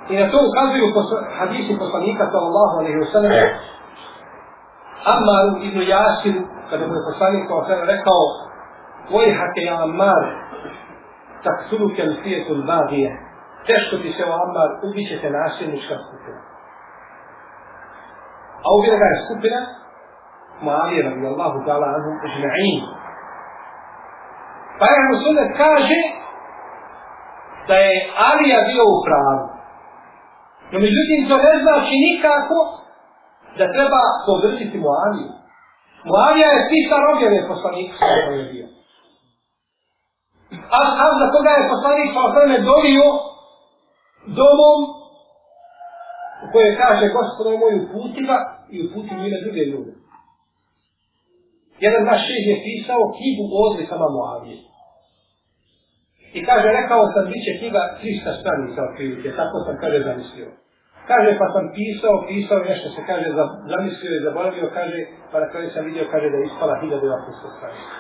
I 0.10 0.14
na 0.20 0.26
to 0.32 0.38
ukazuju 0.50 0.94
posla, 0.96 1.18
hadisi 1.40 1.82
poslanika 1.84 2.24
sallallahu 2.34 2.76
alaihi 2.80 3.00
wa 3.04 3.10
sallam 3.14 3.34
Ammaru 5.14 5.52
ibn 5.68 5.80
Yasiru, 5.94 6.42
kada 6.70 6.84
mu 6.88 6.94
je 6.98 7.08
poslanik 7.10 7.44
sallallahu 7.48 7.94
rekao 7.96 8.24
Vojhake 9.12 9.62
ja 9.70 9.78
Ammar, 9.84 10.24
tak 11.46 11.58
suluke 11.70 12.02
l-fijetul 12.04 12.62
bagije, 12.72 13.12
teško 13.68 13.96
ti 14.04 14.10
se 14.18 14.24
o 14.32 14.34
Ammar, 14.44 14.70
ubit 14.86 15.06
će 15.10 15.18
te 15.22 15.30
nasilnička 15.30 15.96
skupina. 16.04 16.55
A 18.66 18.68
ubila 18.78 18.98
ga 19.02 19.08
je 19.12 19.24
skupina 19.26 19.60
Muavije 20.62 21.02
radi 21.04 21.26
Allahu 21.32 21.58
ta'ala 21.66 21.88
anhu 21.96 22.12
ajma'in. 22.28 22.82
Pa 24.80 24.86
je 24.92 25.20
Sunnet 25.24 25.52
kaže 25.64 26.00
da 27.68 27.76
je 27.86 27.96
Alija 28.30 28.60
bio 28.72 28.84
u 28.96 28.98
pravu. 29.06 29.46
No 30.72 30.78
međutim 30.86 31.20
to 31.30 31.36
ne 31.46 31.54
znači 31.64 31.94
nikako 32.08 32.58
da 33.58 33.74
treba 33.76 34.02
podržiti 34.28 34.78
Muaviju. 34.86 35.32
Muavija 36.08 36.50
je 36.54 36.68
pisar 36.72 37.02
objave 37.14 37.40
poslanika 37.52 37.98
koji 38.26 38.40
je 38.40 38.48
bio. 38.54 38.68
A, 40.80 40.80
a 41.04 41.06
za 41.20 41.26
koga 41.34 41.52
je 41.56 41.70
poslanik 41.74 42.10
sa 42.14 42.20
osvrame 42.28 42.58
dovio 42.72 43.08
domom 44.40 44.80
koje 46.56 46.80
kaže 46.84 47.06
gospodo 47.18 47.50
moj 47.64 47.74
uputiva 47.84 48.38
i 48.74 48.76
uputim 48.86 49.18
ime 49.20 49.40
druge 49.46 49.64
ljude. 49.72 49.94
Jedan 51.86 52.04
naš 52.10 52.22
šeh 52.28 52.44
je 52.52 52.64
pisao 52.68 53.14
knjigu 53.18 53.44
o 53.56 53.60
odlikama 53.70 54.08
Moavije. 54.16 54.60
I 56.38 56.40
kaže, 56.50 56.68
rekao 56.80 57.04
sam, 57.14 57.24
bit 57.32 57.42
će 57.46 57.52
knjiga 57.60 57.82
300 58.02 58.40
stranica 58.42 58.80
otprilike, 58.88 59.30
tako 59.40 59.58
sam, 59.66 59.76
kaže, 59.82 59.98
zamislio. 60.10 60.50
Kaže, 61.10 61.30
pa 61.42 61.48
sam 61.54 61.66
pisao, 61.78 62.16
pisao 62.30 62.68
nešto 62.70 62.88
se 62.96 63.02
kaže, 63.10 63.28
zamislio 63.74 64.12
i 64.16 64.24
zaboravio, 64.28 64.76
kaže, 64.80 65.00
pa 65.32 65.38
na 65.44 65.48
kraju 65.52 65.68
sam 65.74 65.86
vidio, 65.90 66.12
kaže, 66.14 66.28
da 66.32 66.38
je 66.38 66.46
ispala 66.50 66.74
1800 66.84 67.56
stranica. 67.58 67.96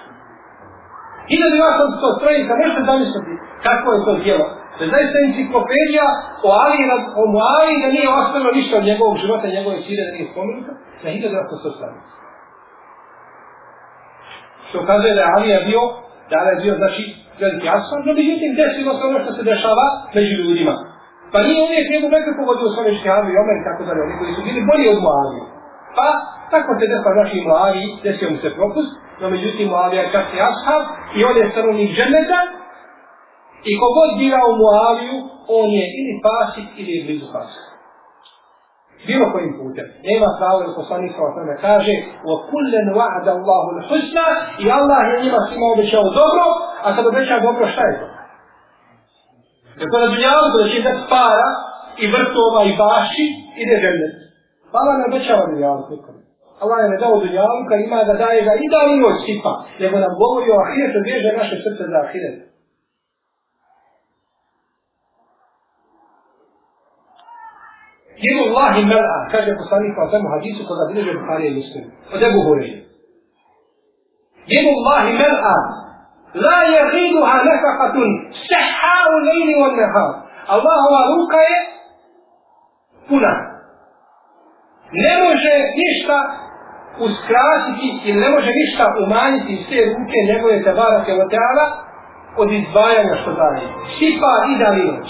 1800 1.30 2.18
stranica, 2.18 2.54
nešto 2.63 2.80
zamisliti, 2.91 3.34
kako 3.68 3.88
je 3.94 4.00
to 4.08 4.13
djelo. 4.24 4.48
Da 4.80 4.84
zaista 4.94 5.18
enciklopedija 5.28 6.06
o 6.48 6.50
Ali, 6.64 6.80
o 7.22 7.24
Muavi, 7.34 7.76
da 7.84 7.88
nije 7.96 8.08
ostalo 8.22 8.48
ništa 8.58 8.74
od 8.78 8.88
njegovog 8.90 9.16
života, 9.24 9.56
njegove 9.58 9.78
sire, 9.86 10.02
da 10.08 10.16
nije 10.16 10.28
spomenuta, 10.32 10.72
na 11.04 11.10
1800 11.10 11.76
stranica. 11.78 12.10
Što 14.68 14.76
ukazuje 14.84 15.14
da 15.18 15.22
je 15.24 15.34
Alija 15.36 15.60
bio, 15.70 15.82
da 16.32 16.38
je 16.52 16.56
bio, 16.64 16.74
znači, 16.82 17.04
veliki 17.42 17.68
asfalt, 17.78 18.04
no 18.08 18.14
međutim, 18.20 18.50
desilo 18.62 18.92
se 18.98 19.04
ono 19.10 19.20
što 19.24 19.32
se 19.38 19.44
dešava 19.52 19.86
među 20.18 20.34
ljudima. 20.42 20.76
Pa 21.32 21.38
nije 21.48 21.60
uvijek 21.68 21.86
njegov 21.94 22.10
nekako 22.16 22.38
pogodio 22.42 22.74
s 22.74 22.78
oneške 22.84 23.08
i 23.32 23.40
Omer, 23.44 23.58
tako 23.68 23.82
dalje, 23.88 24.02
oni 24.06 24.16
koji 24.20 24.36
su 24.36 24.42
bili 24.48 24.68
bolji 24.70 24.88
od 24.94 25.00
Muavi. 25.06 25.40
Pa, 25.98 26.08
tako 26.54 26.70
se 26.78 26.92
desilo 26.92 27.20
naši 27.22 27.38
Muavi, 27.48 27.84
desio 28.06 28.28
mu 28.34 28.38
se 28.44 28.50
propust, 28.58 28.92
no 29.22 29.26
međutim, 29.36 29.66
Muavija 29.74 30.02
je 30.02 30.14
čak 30.16 30.26
i 30.36 30.44
asfalt 30.50 30.88
i 31.18 31.20
on 31.30 31.36
je 31.40 31.52
stanovnik 31.52 31.92
dženeta, 31.98 32.40
i 33.69 33.71
kogod 33.82 34.12
bira 34.19 34.41
u 34.51 34.54
Muaviju, 34.62 35.17
on 35.60 35.67
je 35.78 35.86
ili 35.99 36.13
fasik 36.25 36.67
ili 36.80 36.91
je 36.95 37.04
blizu 37.06 37.28
pasika 37.34 37.75
bilo 39.10 39.25
kojim 39.34 39.51
putem. 39.62 39.88
Nema 40.10 40.30
pravo 40.39 40.58
jer 40.63 40.71
poslanik 40.82 41.12
sa 41.15 41.21
osnovne 41.28 41.56
kaže 41.67 41.93
وَكُلَّنْ 42.30 42.86
وَعَدَ 42.99 43.28
اللَّهُ 43.38 43.65
الْحُسْنَ 43.75 44.17
i 44.63 44.65
Allah 44.78 45.01
je 45.10 45.23
njima 45.23 45.39
svima 45.47 45.67
obećao 45.75 46.06
dobro, 46.21 46.45
a 46.86 46.88
kad 46.95 47.04
obeća 47.12 47.36
dobro, 47.47 47.63
šta 47.73 47.84
je 47.89 47.95
to? 47.99 48.08
Jer 49.80 49.88
to 49.91 49.97
na 50.04 50.08
dunjavu, 50.13 50.45
da 50.56 50.69
će 50.71 50.78
dati 50.88 51.04
para 51.13 51.49
i 52.04 52.06
vrtova 52.15 52.62
i 52.69 52.71
baši, 52.82 53.25
ide 53.62 53.75
žene. 53.84 54.08
Pa 54.71 54.75
Allah 54.82 54.95
ne 54.99 55.06
obećava 55.12 55.43
dunjavu 55.51 55.80
nikom. 55.91 56.15
Allah 56.63 56.78
je 56.84 56.89
ne 56.93 56.97
dao 57.04 57.15
dunjavu, 57.25 57.60
kad 57.69 57.78
ima 57.88 57.99
da 58.10 58.13
daje 58.23 58.39
ga 58.47 58.54
i 58.63 58.65
da 58.73 58.80
li 58.88 59.01
noć 59.04 59.17
sipa, 59.25 59.54
nego 59.82 59.95
nam 60.04 60.13
govori 60.21 60.47
o 60.51 60.62
ahiretu, 60.63 60.97
bježe 61.08 61.30
naše 61.39 61.56
srce 61.65 61.84
za 61.91 61.97
ahiretu. 62.06 62.43
Jedu 68.26 68.42
Allahi 68.48 68.82
mel'a, 68.92 69.18
kaže 69.32 69.58
poslanik 69.62 69.92
kao 69.96 70.10
svemu 70.10 70.28
hadisu 70.36 70.62
koga 70.68 70.84
bilježe 70.90 71.20
Bukhari 71.20 71.48
i 71.48 71.56
Muslim. 71.60 71.84
Od 72.14 72.22
Ebu 72.30 72.40
Hureyre. 72.46 72.80
Jedu 74.54 74.70
Allahi 74.78 75.12
mel'a, 75.22 75.58
la 76.46 76.58
je 76.74 76.80
riduha 76.96 77.36
nefakatun, 77.50 78.10
seha'u 78.50 79.14
lejni 79.28 79.54
on 79.66 79.74
nehar. 79.82 80.12
Allahova 80.56 81.02
ruka 81.12 81.40
je 81.50 81.58
puna. 83.08 83.34
Ne 85.04 85.14
može 85.24 85.54
ništa 85.82 86.18
uskratiti 87.08 87.88
ili 88.06 88.20
ne 88.20 88.30
može 88.30 88.52
ništa 88.62 88.84
umanjiti 89.04 89.54
iz 89.54 89.64
te 89.70 89.80
ruke 89.92 90.18
njegove 90.32 90.64
tabarake 90.64 91.12
od 91.14 91.30
teala 91.36 91.66
od 92.42 92.52
izdvajanja 92.52 93.16
što 93.22 93.32
daje. 93.42 93.66
Sipa 93.98 94.34
i 94.52 94.54
da 94.62 94.70
noć. 94.72 95.10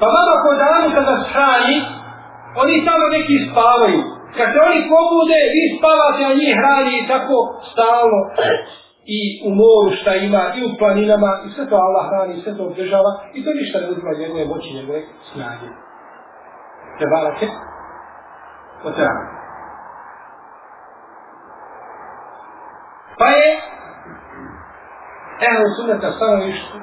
Pa 0.00 0.06
vama 0.16 0.34
ko 0.42 0.50
danu 0.64 0.86
kada 0.96 1.14
strani, 1.28 1.76
oni 2.62 2.74
samo 2.86 3.04
neki 3.16 3.36
spavaju. 3.48 4.00
Kad 4.36 4.46
se 4.52 4.58
oni 4.68 4.80
pobude, 4.92 5.38
vi 5.54 5.62
spavate, 5.76 6.20
a 6.24 6.38
njih 6.40 6.52
hrani 6.60 6.94
i 6.98 7.08
tako 7.12 7.36
stalno. 7.70 8.20
I 9.16 9.20
u 9.48 9.50
moru 9.60 9.90
šta 10.00 10.12
ima, 10.14 10.42
i 10.58 10.60
u 10.68 10.70
planinama, 10.78 11.30
i 11.46 11.48
sve 11.54 11.64
to 11.70 11.76
Allah 11.86 12.04
hrani, 12.10 12.32
i 12.34 12.42
sve 12.42 12.52
to 12.56 12.62
održava, 12.70 13.10
i 13.36 13.44
to 13.44 13.50
ništa 13.60 13.76
ne 13.80 13.88
uzima 13.92 14.20
njegove 14.20 14.44
moći, 14.52 14.76
njegove 14.78 15.00
snage. 15.30 15.68
Prebarake, 16.98 17.46
o 18.86 18.90
treba. 18.96 19.22
Pa 23.18 23.28
je, 23.38 23.48
evo 25.50 25.62
sunneta 25.76 26.12
stanovištu, 26.12 26.76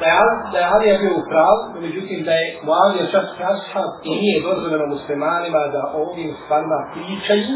da 0.00 0.06
je, 0.10 0.14
da 0.52 0.58
je 0.58 0.70
Alija 0.74 0.94
bio 1.02 1.14
u 1.20 1.26
pravu, 1.30 1.60
međutim 1.86 2.18
da 2.28 2.32
je 2.40 2.46
Muavija 2.66 3.04
čas 3.14 3.26
ashab 3.52 3.90
i 4.08 4.10
nije 4.22 4.44
dozvoljeno 4.48 4.86
muslimanima 4.94 5.62
da 5.74 5.82
o 5.96 5.98
ovim 6.10 6.30
stvarima 6.40 6.78
pričaju 6.94 7.54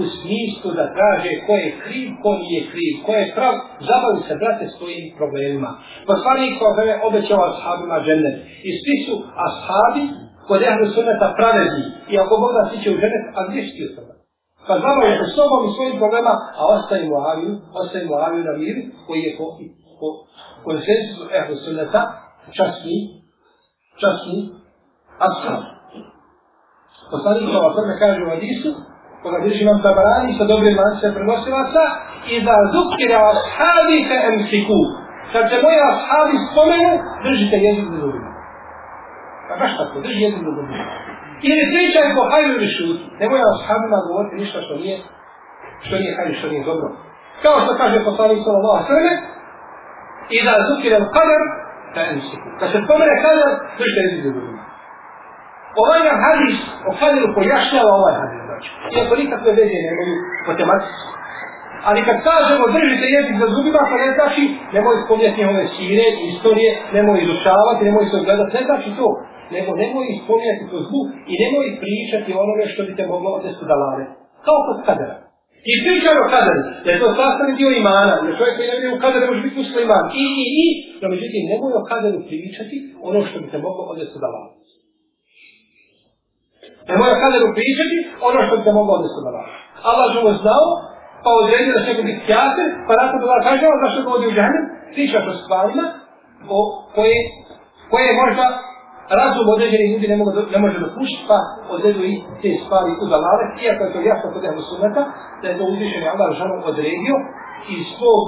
u 0.00 0.02
smislu 0.16 0.68
da 0.78 0.94
traže 0.96 1.32
ko 1.46 1.52
je 1.64 1.68
kriv, 1.84 2.08
ko 2.22 2.30
nije 2.42 2.60
kriv, 2.72 2.92
ko 3.06 3.12
je 3.20 3.32
prav, 3.36 3.54
zabavu 3.88 4.18
se 4.26 4.34
brate 4.42 4.64
svojim 4.76 5.04
problemima. 5.18 5.70
Poslanik 6.10 6.52
kao 6.60 6.70
vreme 6.76 6.94
obećao 7.08 7.48
ashabima 7.50 7.96
džennet. 8.06 8.36
I 8.68 8.70
svi 8.82 8.96
su 9.06 9.14
ashabi 9.46 10.04
kod 10.48 10.60
jehlu 10.66 10.86
sunneta 10.94 11.28
pravedni. 11.38 11.84
I 12.12 12.14
ako 12.22 12.32
Bog 12.42 12.52
nas 12.58 12.68
iće 12.76 12.88
u 12.90 13.00
džennet, 13.00 13.24
a 13.38 13.40
gdje 13.48 13.62
si 13.64 13.94
to? 13.96 14.02
Pa 14.66 14.74
zabavi 14.84 15.12
se 15.18 15.26
sobom 15.36 15.62
i 15.64 15.74
svojim 15.76 15.96
problema, 16.02 16.34
a 16.58 16.62
ostaje 16.76 17.02
Muaviju, 17.10 17.52
ostaje 17.80 18.08
Muaviju 18.10 18.44
na 18.50 18.54
miru, 18.60 18.82
koji 19.06 19.20
je 19.26 19.32
po, 19.38 19.46
po 20.00 20.08
konsensusu 20.64 21.22
ehlu 21.38 21.54
sunneta, 21.64 22.02
časni, 22.56 22.98
časni 24.00 24.38
ashab. 25.26 25.62
Poslanik 27.10 27.48
Sala 27.52 27.86
me 27.88 27.94
kaže 27.98 28.20
u 28.22 28.30
Hadisu, 28.32 28.70
koga 29.22 29.38
drži 29.44 29.64
nam 29.64 29.78
tabarani 29.86 30.32
sa 30.38 30.44
dobrim 30.44 30.76
lance 30.80 31.06
prenosilaca, 31.16 31.84
i 32.32 32.36
da 32.46 32.56
zukira 32.74 33.18
ashabi 33.32 33.96
fe 34.08 34.18
emsiku. 34.30 34.80
Kad 35.32 35.44
se 35.50 35.56
moji 35.64 35.78
ashabi 35.92 36.34
spomenu, 36.46 36.92
držite 37.26 37.56
jezik 37.66 37.86
za 37.92 37.96
zubima. 38.02 38.30
Pa 39.48 39.54
baš 39.60 39.72
tako, 39.78 39.96
drži 40.04 40.20
jezik 40.26 40.42
za 40.46 40.52
zubima. 40.58 40.84
Ili 41.48 41.62
pričaj 41.72 42.14
po 42.16 42.22
hajru 42.30 42.52
ili 42.56 42.68
šuti. 42.76 43.04
Nemoj 43.20 43.40
ashabima 43.52 44.06
govoriti 44.08 44.40
ništa 44.42 44.58
što 44.64 44.74
nije, 44.82 44.96
što 45.84 45.94
nije 46.00 46.16
hajru, 46.16 46.34
što 46.38 46.48
nije 46.52 46.68
dobro. 46.70 46.88
Kao 47.42 47.56
što 47.62 47.72
kaže 47.80 48.06
poslanik 48.08 48.38
Sala 48.44 48.84
Srme, 48.88 49.12
i 50.34 50.38
da 50.46 50.52
zukire 50.68 50.96
u 51.04 51.08
kader, 51.16 51.42
da 51.94 52.00
je 52.00 52.10
nisiku. 52.16 52.46
Kad 52.58 52.68
se 52.72 52.78
spomene 52.84 53.14
kader, 53.26 53.50
držite 53.78 54.00
jezik 54.04 54.20
za 54.26 54.30
zubima. 54.36 54.62
Ovaj 55.82 56.00
nam 56.08 56.18
hadis 56.26 56.58
o 56.88 56.90
kaderu 57.00 57.28
pojašnjava 57.36 57.92
ovaj 58.00 58.14
hadis. 58.20 58.40
Znači. 58.48 58.68
Iako 58.94 59.14
nikakve 59.22 59.50
veze 59.60 59.78
nemaju 59.88 60.14
po 60.46 60.52
tematici. 60.60 61.04
Ali 61.88 62.06
kad 62.08 62.16
kažemo 62.30 62.64
držite 62.78 63.06
jezik 63.16 63.36
za 63.42 63.48
zubima, 63.54 63.80
pa 63.90 63.96
ne 64.02 64.08
znači 64.16 64.42
nemoj 64.76 64.96
spomnjati 65.04 65.40
njehove 65.40 65.64
sire, 65.74 66.06
istorije, 66.30 66.70
nemoj 66.96 67.18
izučavati, 67.24 67.86
nemoj 67.88 68.04
se 68.06 68.16
odgledati, 68.20 68.56
ne 68.58 68.62
znači 68.68 68.88
to. 68.98 69.08
Nego 69.54 69.70
nemoj 69.82 70.06
spomnjati 70.22 70.62
to 70.70 70.76
zbu 70.86 71.00
i 71.32 71.34
nemoj 71.42 71.66
pričati 71.82 72.30
onome 72.42 72.64
što 72.72 72.80
bi 72.86 72.96
te 72.98 73.04
moglo 73.12 73.28
odnesu 73.38 73.62
da 73.70 73.74
lade. 73.82 74.04
Kao 74.46 74.58
kod 74.66 74.78
kadera. 74.86 75.16
I 75.70 75.72
pričamo 75.84 76.20
o 76.22 76.30
kaderu, 76.34 76.62
da 76.84 76.88
je 76.90 77.00
to 77.02 77.08
sastavni 77.18 77.54
dio 77.60 77.70
imana, 77.82 78.12
da 78.24 78.36
čovjek 78.38 78.54
koji 78.56 78.68
ne 78.70 78.76
vidi 78.76 78.88
u 78.96 79.02
kaderu 79.04 79.24
može 79.28 79.42
biti 79.46 79.58
musliman. 79.62 80.04
I, 80.22 80.24
i, 80.42 80.44
i, 80.62 80.66
no 81.00 81.06
međutim, 81.14 81.42
nemoj 81.50 81.72
o 81.80 81.88
kaderu 81.92 82.18
pričati 82.30 82.76
ono 83.08 83.18
što 83.28 83.36
bi 83.42 83.46
te 83.52 83.58
moglo 83.66 83.82
odnesu 83.92 84.16
da 84.22 84.28
lade. 84.34 84.54
Nemoj 86.88 87.10
o 87.14 87.20
kaderu 87.24 87.46
pričati 87.58 87.96
ono 88.28 88.38
što 88.44 88.52
bi 88.58 88.62
te 88.66 88.72
moglo 88.78 88.92
odnesu 88.98 89.18
da 89.26 89.30
lade. 89.36 89.54
Allah 89.90 90.06
živo 90.14 90.30
znao, 90.42 90.66
pa 91.24 91.30
odredio 91.42 91.72
da 91.76 91.82
će 91.86 91.92
biti 92.08 92.24
kjater, 92.28 92.68
pa 92.86 92.92
nakon 93.00 93.18
da 93.20 93.46
kaže 93.48 93.62
on 93.72 93.78
zašto 93.84 93.98
ga 94.04 94.10
odi 94.16 94.26
u 94.30 94.36
džahnem, 94.36 94.64
pričaš 94.94 95.24
o 95.32 95.34
stvarima 95.42 95.86
o 96.56 96.58
koje, 96.94 97.18
koje 97.92 98.08
možda 98.22 98.44
razum 99.20 99.46
određenih 99.54 99.88
ljudi 99.92 100.06
ne, 100.12 100.16
mogu, 100.16 100.30
ne 100.54 100.58
može 100.64 100.76
dopušiti, 100.86 101.24
pa 101.30 101.38
odredu 101.74 102.02
i 102.12 102.14
te 102.42 102.50
stvari 102.62 102.90
u 103.02 103.06
dalale, 103.12 103.44
iako 103.64 103.80
je 103.84 103.92
to 103.92 104.00
jasno 104.10 104.26
kod 104.34 104.44
ehlu 104.48 104.62
sunneta, 104.70 105.02
da 105.40 105.46
je 105.48 105.58
to 105.58 105.64
uzvišen 105.72 106.02
Allah 106.12 106.28
žanom 106.38 106.60
odredio 106.70 107.16
iz 107.76 107.82
svog 107.96 108.22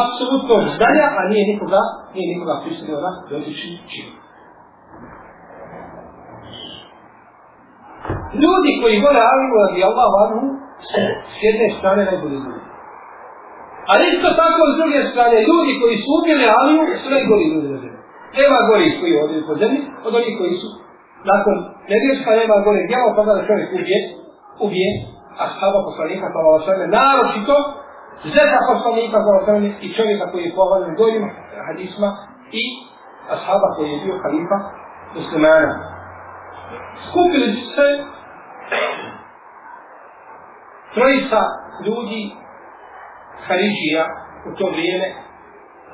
apsolutnog 0.00 0.62
znanja, 0.76 1.06
a 1.18 1.20
nije 1.30 1.44
nikoga, 1.52 1.82
nije 2.14 2.26
nikoga 2.32 2.54
prisilio 2.62 2.98
na 3.06 3.10
dotični 3.30 3.74
čin. 3.92 4.08
Ljudi 8.42 8.70
koji 8.80 9.02
vole 9.04 9.20
Aliju 9.32 9.54
radi 9.62 9.80
Allah 9.88 10.08
vanhu, 10.18 10.46
s 11.34 11.36
jedne 11.46 11.66
strane 11.78 12.02
najbolji 12.10 12.38
ljudi. 12.44 12.62
Ali 13.90 14.02
isto 14.12 14.28
tako 14.42 14.62
s 14.72 14.74
druge 14.80 15.00
strane, 15.10 15.36
ljudi 15.50 15.72
koji 15.80 15.96
su 16.02 16.08
ubili 16.18 16.44
Aliju, 16.58 16.82
su 17.02 17.08
najbolji 17.16 17.46
ljudi 17.52 17.68
na 17.74 17.78
zemlji. 17.82 17.93
Nema 18.38 18.58
gori 18.68 18.88
koji 19.00 19.20
ovdje 19.22 19.46
po 19.48 19.54
zemlji, 19.62 19.80
od 20.06 20.12
onih 20.18 20.34
koji 20.38 20.54
su 20.62 20.68
nakon 21.32 21.54
nevjerska 21.92 22.30
nema 22.40 22.56
gore 22.66 22.82
djela, 22.90 23.08
pa 23.16 23.22
da 23.24 23.46
čovjek 23.48 23.68
ubije, 23.78 23.98
ubije, 24.66 24.90
a 25.40 25.42
sahaba 25.50 25.80
poslanika 25.88 26.26
sa 26.32 26.40
Valasveme, 26.46 26.84
naročito, 26.98 27.56
zeta 28.34 28.58
poslanika 28.72 29.16
sa 29.20 29.28
Valasveme 29.30 29.68
i 29.84 29.88
čovjeka 29.96 30.24
koji 30.30 30.42
je 30.44 30.56
pohvaljen 30.58 30.92
gojima, 31.00 31.28
hadisma, 31.68 32.10
i 32.60 32.64
ashaba 33.34 33.68
koji 33.76 33.88
je 33.90 34.02
bio 34.04 34.16
halifa 34.22 34.58
muslimana. 35.16 35.72
Skupili 37.06 37.48
su 37.56 37.64
se 37.74 37.88
trojica 40.94 41.40
ljudi 41.86 42.22
Haridžija 43.46 44.04
u 44.48 44.56
to 44.58 44.66
vrijeme, 44.70 45.08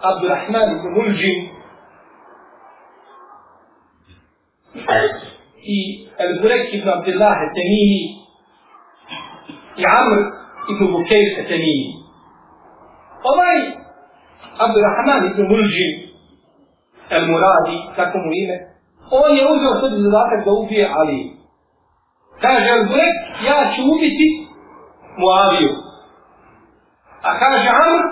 Abdurrahman 0.08 0.68
ibn 0.76 0.86
Muljim, 0.96 1.59
i 5.62 6.08
El 6.18 6.40
Burek 6.42 6.74
ibn 6.74 6.88
Abdullah 6.88 7.36
Temini 7.54 8.02
i 9.76 9.84
Amr 9.86 10.18
ibn 10.68 10.92
Bukejr 10.92 11.48
Temini. 11.48 11.94
Ovaj 13.24 13.58
Abdurrahman 14.58 15.30
ibn 15.30 15.42
Mulđim 15.48 16.10
El 17.10 17.26
Muradi, 17.26 17.78
tako 17.96 18.18
mu 18.18 18.32
ime, 18.42 18.56
on 19.10 19.36
je 19.36 19.42
uzeo 19.52 19.80
sebi 19.80 20.02
zadatak 20.02 20.44
da 20.44 20.52
ubije 20.52 20.88
Ali. 20.98 21.20
Kaže 22.40 22.68
El 22.76 22.84
Burek, 22.88 23.16
ja 23.48 23.72
ću 23.72 23.82
ubiti 23.94 24.28
Muaviju. 25.18 25.72
A 27.22 27.38
kaže 27.38 27.68
Amr 27.68 28.02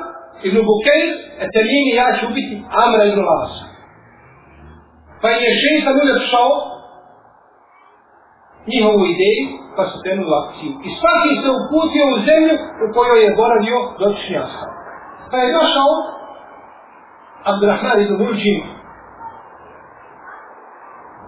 ibn 0.43 0.59
Bukejr 0.69 1.09
Temini, 1.53 1.95
ja 1.95 2.17
ću 2.21 2.27
ubiti 2.31 2.63
Amra 2.71 3.05
ibn 3.05 3.21
Lasa. 3.21 3.68
Pa 5.23 5.29
je 5.29 5.49
šeitan 5.63 5.95
uljepšao 6.03 6.51
njihovu 8.73 9.03
ideju, 9.15 9.47
pa 9.77 9.83
su 9.91 9.97
krenuli 10.03 10.35
akciju. 10.43 10.73
I 10.87 10.89
svaki 11.01 11.33
se 11.43 11.49
uputio 11.61 12.05
u 12.15 12.17
zemlju 12.29 12.55
u 12.85 12.87
kojoj 12.97 13.21
je 13.25 13.37
boravio 13.41 13.79
dotični 14.01 14.37
ashab. 14.45 14.71
Pa 15.31 15.37
je 15.43 15.57
došao 15.59 15.93
Abdurrahman 17.51 18.01
ibn 18.01 18.15
Murđin 18.23 18.61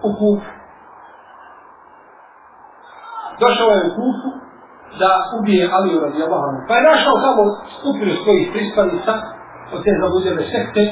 u 0.07 0.09
Kufu. 0.19 0.51
Došao 3.43 3.69
je 3.77 3.87
u 3.87 3.91
Kufu 3.97 4.29
da 4.99 5.11
ubije 5.39 5.69
Aliju 5.75 5.99
radijallahu 6.07 6.43
anhu. 6.49 6.61
Pa 6.67 6.73
je 6.75 6.89
našao 6.91 7.15
tamo 7.25 7.43
skupinu 7.77 8.13
svojih 8.23 8.45
prispalica 8.53 9.13
od 9.73 9.79
te 9.83 9.91
zabudjene 10.01 10.43
sekte 10.53 10.83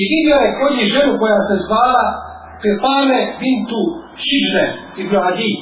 i 0.00 0.02
vidio 0.12 0.36
je 0.44 0.56
kod 0.60 0.74
ženu 0.94 1.12
koja 1.20 1.38
se 1.48 1.56
zvala 1.66 2.06
Petame 2.62 3.20
Bintu 3.40 3.82
Šižne 4.24 4.64
i 5.00 5.02
Bradi. 5.10 5.52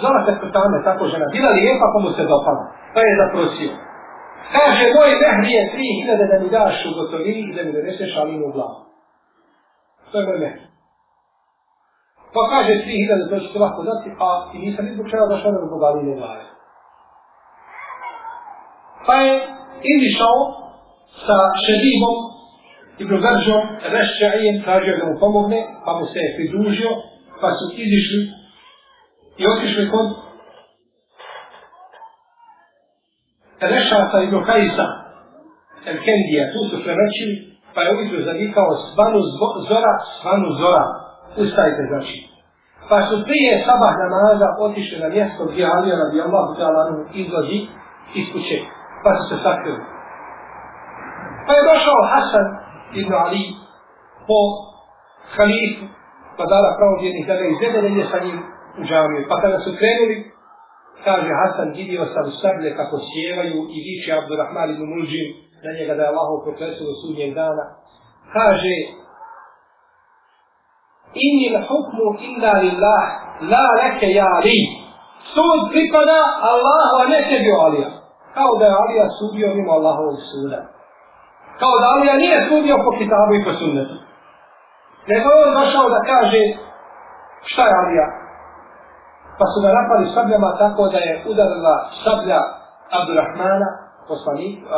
Zvala 0.00 0.18
se 0.26 0.32
Petame, 0.42 0.76
tako 0.88 1.02
žena. 1.12 1.26
Bila 1.36 1.50
lijepa 1.58 1.86
pa 1.92 1.98
mu 2.04 2.10
se 2.16 2.24
dopala. 2.32 2.64
Pa 2.94 3.00
je 3.06 3.20
zaprosio. 3.22 3.72
Kaže, 4.54 4.84
moj 4.96 5.10
mehri 5.22 5.50
je 5.58 5.70
tri 5.72 5.86
hiljade 5.98 6.24
da 6.30 6.36
mi 6.42 6.48
daš 6.58 6.76
u 6.88 6.90
gotovini 6.98 7.42
i 7.46 7.54
da 7.56 7.62
mi 7.62 7.76
doneseš 7.76 8.10
alinu 8.20 8.44
u 8.48 8.52
glavu. 8.56 8.78
To 10.10 10.14
je 10.18 10.26
moj 10.26 10.38
mehri. 10.44 10.64
Pa 12.34 12.40
kaže, 12.52 12.72
tri 12.82 12.94
hiljade 13.02 13.24
to 13.30 13.36
ću 13.40 13.58
lako 13.64 13.82
dati, 13.90 14.08
a 14.26 14.28
i 14.54 14.56
nisam 14.64 14.86
izbog 14.86 15.06
čega 15.10 15.24
došao 15.32 15.52
da 15.52 15.66
zbog 15.68 15.82
aline 15.88 16.14
glave. 16.20 16.44
Pa 19.06 19.14
je 19.24 19.34
izišao 19.94 20.38
sa 21.26 21.38
šedibom 21.64 22.16
Ibn 23.02 23.14
Garžom, 23.24 23.64
Rešćajem, 23.94 24.62
tražio 24.64 24.96
da 25.00 25.04
mu 25.06 25.14
pomogne, 25.20 25.60
pa 25.84 25.92
mu 25.98 26.04
se 26.12 26.18
je 26.24 26.34
pridružio, 26.36 26.90
pa 27.40 27.48
su 27.58 27.64
izišli 27.84 28.20
i 29.40 29.42
otišli 29.52 29.90
kod 29.90 30.06
Rešata 33.60 34.18
Ibn 34.22 34.36
Kajsa, 34.48 34.86
Elkendija, 35.90 36.44
tu 36.52 36.60
su 36.70 36.76
prenoćili, 36.84 37.34
pa 37.74 37.80
je 37.82 37.94
ujutro 37.94 38.18
zavikao 38.28 38.70
svanu 38.92 39.20
zora, 39.68 39.94
svanu 40.20 40.48
zora, 40.60 40.84
ustajte 41.42 41.82
znači. 41.90 42.18
Pa 42.88 42.98
su 43.06 43.14
prije 43.28 43.52
sabah 43.66 43.94
namaza 44.04 44.48
otišli 44.66 44.98
na 45.04 45.08
mjesto 45.08 45.42
gdje 45.50 45.70
Alija 45.74 45.96
radi 46.02 46.18
Allahu 46.26 46.50
ta'ala 46.58 46.82
izlazi 47.22 47.58
iz 48.18 48.26
kuće, 48.32 48.58
pa 49.02 49.10
su 49.16 49.22
se 49.30 49.36
sakrili. 49.44 49.82
Pa 51.46 51.52
je 51.54 51.66
došao 51.70 52.08
Hasan 52.12 52.46
ibn 52.94 53.12
Ali 53.14 53.44
po 54.26 54.40
halifu, 55.36 55.84
pa 56.36 56.44
dala 56.52 56.76
pravovjernih 56.78 57.26
da 57.26 57.34
ga 57.40 57.44
izvede 57.48 57.80
da 57.80 57.88
ide 57.88 58.04
sa 58.12 58.18
njim 58.24 58.38
u 58.80 58.82
džamiju. 58.88 59.26
Pa 59.30 59.40
kada 59.42 59.58
su 59.64 59.70
krenuli, 59.78 60.16
kaže 61.04 61.30
Hasan, 61.40 61.68
vidio 61.78 62.04
sam 62.14 62.26
sablje 62.42 62.76
kako 62.80 62.96
sjevaju 63.08 63.58
i 63.76 63.78
viče 63.86 64.10
Abdurrahman 64.12 64.70
ibn 64.70 64.84
Mulđim 64.92 65.28
na 65.64 65.70
njega 65.78 65.92
da 65.94 66.02
je 66.02 66.12
Allah 66.12 66.28
proklesu 66.44 66.82
do 66.88 66.94
sudnjeg 67.00 67.34
dana. 67.34 67.64
Kaže, 68.36 68.76
Inni 71.26 71.48
la 71.54 71.62
hukmu 71.68 72.08
illa 72.28 72.52
lillah, 72.64 73.04
la 73.52 73.66
reke 73.82 74.08
ja 74.20 74.28
Ali. 74.38 74.60
Sud 75.34 75.60
pripada 75.72 76.20
Allahu, 76.50 76.94
a 77.02 77.04
ne 77.12 77.20
tebi 77.30 77.50
Alija. 77.66 77.90
Kao 78.34 78.52
da 78.58 78.64
je 78.66 78.78
Alija 78.82 79.06
sudio 79.18 79.54
mimo 79.54 79.72
Allahovog 79.72 80.18
suda 80.30 80.77
kao 81.60 81.74
da 81.82 81.86
Alija 81.94 82.14
nije 82.22 82.38
sudio 82.48 82.76
po 82.84 82.90
kitabu 82.98 83.32
i 83.34 83.44
po 83.46 83.52
sunnetu. 83.60 83.96
Nego 85.10 85.26
je 85.30 85.40
on 85.44 85.52
došao 85.60 85.86
da 85.94 86.00
kaže 86.12 86.42
šta 87.50 87.62
je 87.68 87.78
Alija. 87.80 88.06
Pa 89.38 89.44
su 89.52 89.58
ga 89.64 89.70
napali 89.78 90.12
sabljama 90.14 90.50
tako 90.62 90.82
da 90.92 90.98
je 91.06 91.12
udarila 91.30 91.74
sablja 92.04 92.40
Abdurrahmana, 92.98 93.68
poslanik, 94.10 94.56
uh, 94.62 94.68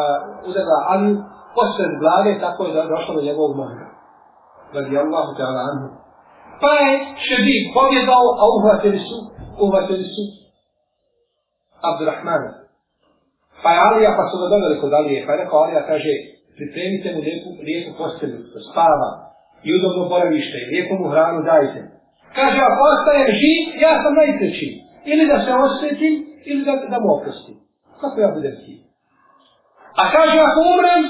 udarila 0.48 0.78
Aliju, 0.92 1.16
posred 1.56 1.92
glave, 2.02 2.32
tako 2.44 2.60
je 2.64 2.88
došlo 2.94 3.12
do 3.16 3.22
njegovog 3.28 3.52
mozga. 3.60 3.86
Radi 4.76 4.98
Allahu 5.04 5.32
ta'ala 5.38 5.60
anhu. 5.70 5.88
Pa 6.62 6.72
je 6.82 6.90
šedi 7.26 7.56
pobjedao, 7.76 8.26
a 8.42 8.44
uhvatili 8.56 8.98
su, 9.06 9.16
uhvatili 9.64 10.04
su 10.14 10.24
Abdurrahmana. 11.90 12.50
Pa 13.62 13.68
je 13.72 13.82
Alija, 13.88 14.10
pa 14.18 14.24
su 14.30 14.34
ga 14.40 14.46
doveli 14.52 14.80
kod 14.82 14.92
Alije, 14.92 15.18
pa 15.26 15.32
je 15.32 15.40
rekao 15.42 15.58
Alija, 15.64 15.82
kaže, 15.90 16.12
pripremite 16.60 17.08
mu 17.14 17.20
lijepu, 17.26 17.48
lijepu 17.66 17.90
postelju, 18.00 18.38
da 18.54 18.60
spava 18.68 19.10
i 19.66 19.68
udobno 19.76 20.02
boravište, 20.12 20.58
lijepu 20.70 20.94
mu 21.00 21.06
hranu 21.12 21.38
dajte. 21.50 21.80
Kaže, 22.38 22.58
ako 22.68 22.80
ostajem 22.92 23.28
živ, 23.40 23.60
ja 23.84 23.92
sam 24.02 24.12
najteći. 24.22 24.68
Ili 25.10 25.24
da 25.32 25.36
se 25.44 25.50
osvetim, 25.66 26.14
ili 26.50 26.62
da, 26.68 26.72
da 26.92 26.96
mu 27.02 27.08
oprostim. 27.16 27.56
Kako 28.00 28.16
ja 28.24 28.30
budem 28.36 28.56
ti? 28.64 28.74
A 30.02 30.02
kaže, 30.14 30.36
ako 30.48 30.60
umrem, 30.72 31.02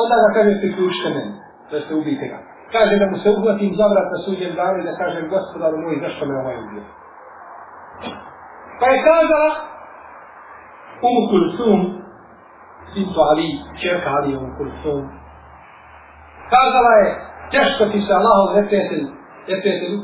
onda 0.00 0.14
ga 0.22 0.28
kaže, 0.36 0.60
priključite 0.62 1.08
meni, 1.16 1.32
da 1.70 1.76
ste 1.80 1.92
ubijte 2.00 2.26
ga. 2.32 2.38
Kaže 2.74 2.94
da 3.02 3.06
mu 3.10 3.16
se 3.22 3.28
uhvatim 3.36 3.70
za 3.78 3.86
vrat 3.92 4.08
na 4.14 4.18
suđen 4.24 4.52
danu 4.60 4.76
i 4.78 4.86
da 4.88 4.92
kažem, 5.02 5.30
gospodaru 5.34 5.76
moj, 5.84 5.96
zašto 6.04 6.22
me 6.26 6.34
ovaj 6.42 6.56
ubio? 6.64 6.84
Pa 8.80 8.86
je 8.92 8.98
kazala, 9.08 9.50
Umu 11.06 11.22
Kulsum, 11.30 11.80
Sintu 12.92 13.20
Ali, 13.30 13.48
čerka 13.80 14.08
Ali 14.16 14.30
u 14.36 14.46
Kulsum. 14.56 15.00
Kazala 16.52 16.92
je, 17.00 17.08
teško 17.54 17.82
ti 17.92 17.98
se 18.06 18.12
Allahov 18.18 18.48
neprijatelj, 18.56 19.04
neprijatelj, 19.50 19.94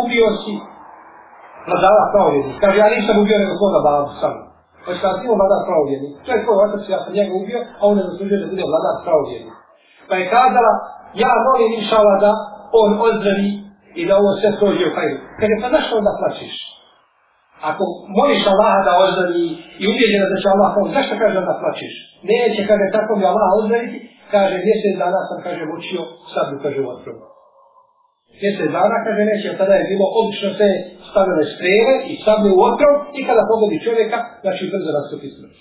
ubio 0.00 0.28
si 0.42 0.54
vladara 1.66 2.04
pravovjednik. 2.12 2.56
Kaže, 2.62 2.76
ja 2.82 2.88
nisam 2.96 3.14
ubio 3.22 3.36
nego 3.42 3.52
svoga 3.60 3.80
babu 3.86 4.10
sam. 4.20 4.34
Hoće 4.84 5.00
kada 5.02 5.16
ti 5.18 5.24
imao 5.26 5.38
vladar 5.40 5.60
pravovjednik, 5.68 6.12
to 6.24 6.28
je 6.32 6.42
tvoj 6.44 6.58
otac, 6.64 6.82
ja 6.94 6.98
sam 7.02 7.12
njega 7.18 7.32
ubio, 7.40 7.58
a 7.78 7.82
on 7.88 7.94
ne 7.98 8.02
zaslužuje 8.08 8.38
da 8.40 8.50
bude 8.52 8.64
vladar 8.70 8.94
pravovjednik. 9.06 9.56
Pa 10.08 10.14
je 10.20 10.30
kazala, 10.36 10.72
ja 11.22 11.32
molim 11.48 11.70
inšala 11.80 12.14
da 12.24 12.30
on 12.82 12.90
ozdravi 13.06 13.50
i 14.00 14.02
da 14.08 14.12
ovo 14.20 14.30
sve 14.40 14.50
prođe 14.58 14.84
u 14.88 14.94
hajdu. 14.96 15.18
Kaže, 15.40 15.54
pa 15.62 15.68
zašto 15.74 15.92
onda 16.00 16.12
plaćiš? 16.20 16.54
Ako 17.70 17.84
moliš 18.18 18.42
Allaha 18.52 18.80
da 18.86 18.92
ozdravi 19.04 19.44
i 19.82 19.84
uvjeđena 19.90 20.26
da 20.32 20.36
će 20.40 20.46
Allah 20.54 20.68
pomoći, 20.74 20.96
zašto 20.98 21.14
kaže 21.22 21.38
da 21.48 21.60
plaćeš? 21.62 21.94
Neće, 22.30 22.60
kaže, 22.70 22.84
tako 22.96 23.10
mi 23.18 23.24
Allah 23.32 23.48
ozdraviti, 23.58 23.98
kaže, 24.34 24.54
mjesec 24.66 24.94
dana 25.02 25.20
sam, 25.28 25.38
kaže, 25.46 25.62
učio 25.76 26.02
sad 26.32 26.44
mi 26.52 26.58
kaže 26.64 26.78
u 26.82 26.90
otrovu. 26.94 27.22
Mjesec 28.42 28.68
dana, 28.76 28.96
kaže, 29.06 29.22
neće, 29.30 29.48
tada 29.60 29.74
je 29.78 29.88
bilo, 29.92 30.06
obično 30.20 30.50
se 30.58 30.68
stavile 31.08 31.44
strele 31.54 31.94
i 32.10 32.12
stavile 32.22 32.52
u 32.58 32.62
otrov 32.70 32.94
i 33.18 33.20
kada 33.28 33.42
pogodi 33.50 33.84
čovjeka, 33.86 34.18
znači 34.44 34.62
brzo 34.72 34.90
nastupi 34.98 35.28
smrć. 35.36 35.56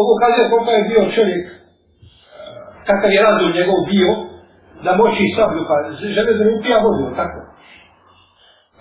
Ovo 0.00 0.12
kaže 0.22 0.40
koliko 0.50 0.70
je 0.74 0.88
bio 0.90 1.02
čovjek, 1.16 1.44
kakav 2.88 3.10
je 3.12 3.24
razum 3.26 3.50
njegov 3.58 3.78
bio, 3.92 4.10
da 4.84 4.90
moći 5.00 5.34
sablju, 5.36 5.62
pa 5.68 5.76
žele 6.16 6.32
da 6.38 6.44
ne 6.44 6.52
upija 6.56 6.78
vodu, 6.84 7.04
tako. 7.20 7.40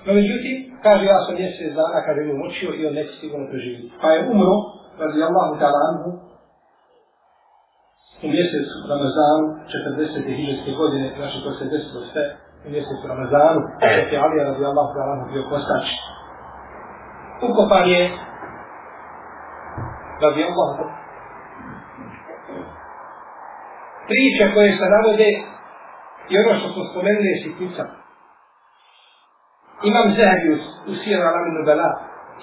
No 0.05 0.11
međutim, 0.19 0.55
kaže 0.85 1.03
ja 1.05 1.19
sam 1.25 1.35
mjesec 1.35 1.69
dana, 1.79 1.99
kada 2.05 2.19
je 2.21 2.33
umočio 2.35 2.71
i 2.73 2.81
on 2.87 2.93
neće 2.99 3.13
sigurno 3.21 3.45
preživiti. 3.51 3.93
Pa 4.01 4.07
je 4.11 4.19
umro, 4.33 4.55
radi 5.01 5.19
Allahu 5.29 5.53
ta'ala 5.61 5.79
anhu, 5.89 6.09
u 8.25 8.27
mjesecu 8.35 8.75
Ramazanu, 8.91 9.45
40. 10.27 10.37
hiđarske 10.37 10.71
godine, 10.81 11.07
znači 11.17 11.37
to 11.43 11.51
se 11.57 11.65
desilo 11.73 12.01
sve, 12.11 12.23
u 12.65 12.69
mjesecu 12.75 13.03
Ramazanu, 13.13 13.61
dok 13.97 14.07
je 14.13 14.21
Alija 14.25 14.43
radi 14.49 14.63
Allahu 14.71 14.91
ta'ala 14.95 15.11
anhu 15.15 15.25
bio 15.33 15.43
postač. 15.51 15.85
Ukopan 17.49 17.85
je, 17.93 18.01
radi 20.23 20.41
Allahu 20.49 20.83
priče 24.09 24.53
koje 24.53 24.69
se 24.77 24.85
navode 24.95 25.29
i 26.31 26.33
ono 26.41 26.51
što 26.59 26.67
smo 26.73 26.83
spomenuli 26.91 27.27
je 27.33 27.43
sitnica. 27.43 27.83
Imam 29.89 30.07
Zahabius 30.17 30.63
u 30.91 30.93
Sira 31.01 31.23
Alaminu 31.29 31.61
Bela 31.69 31.89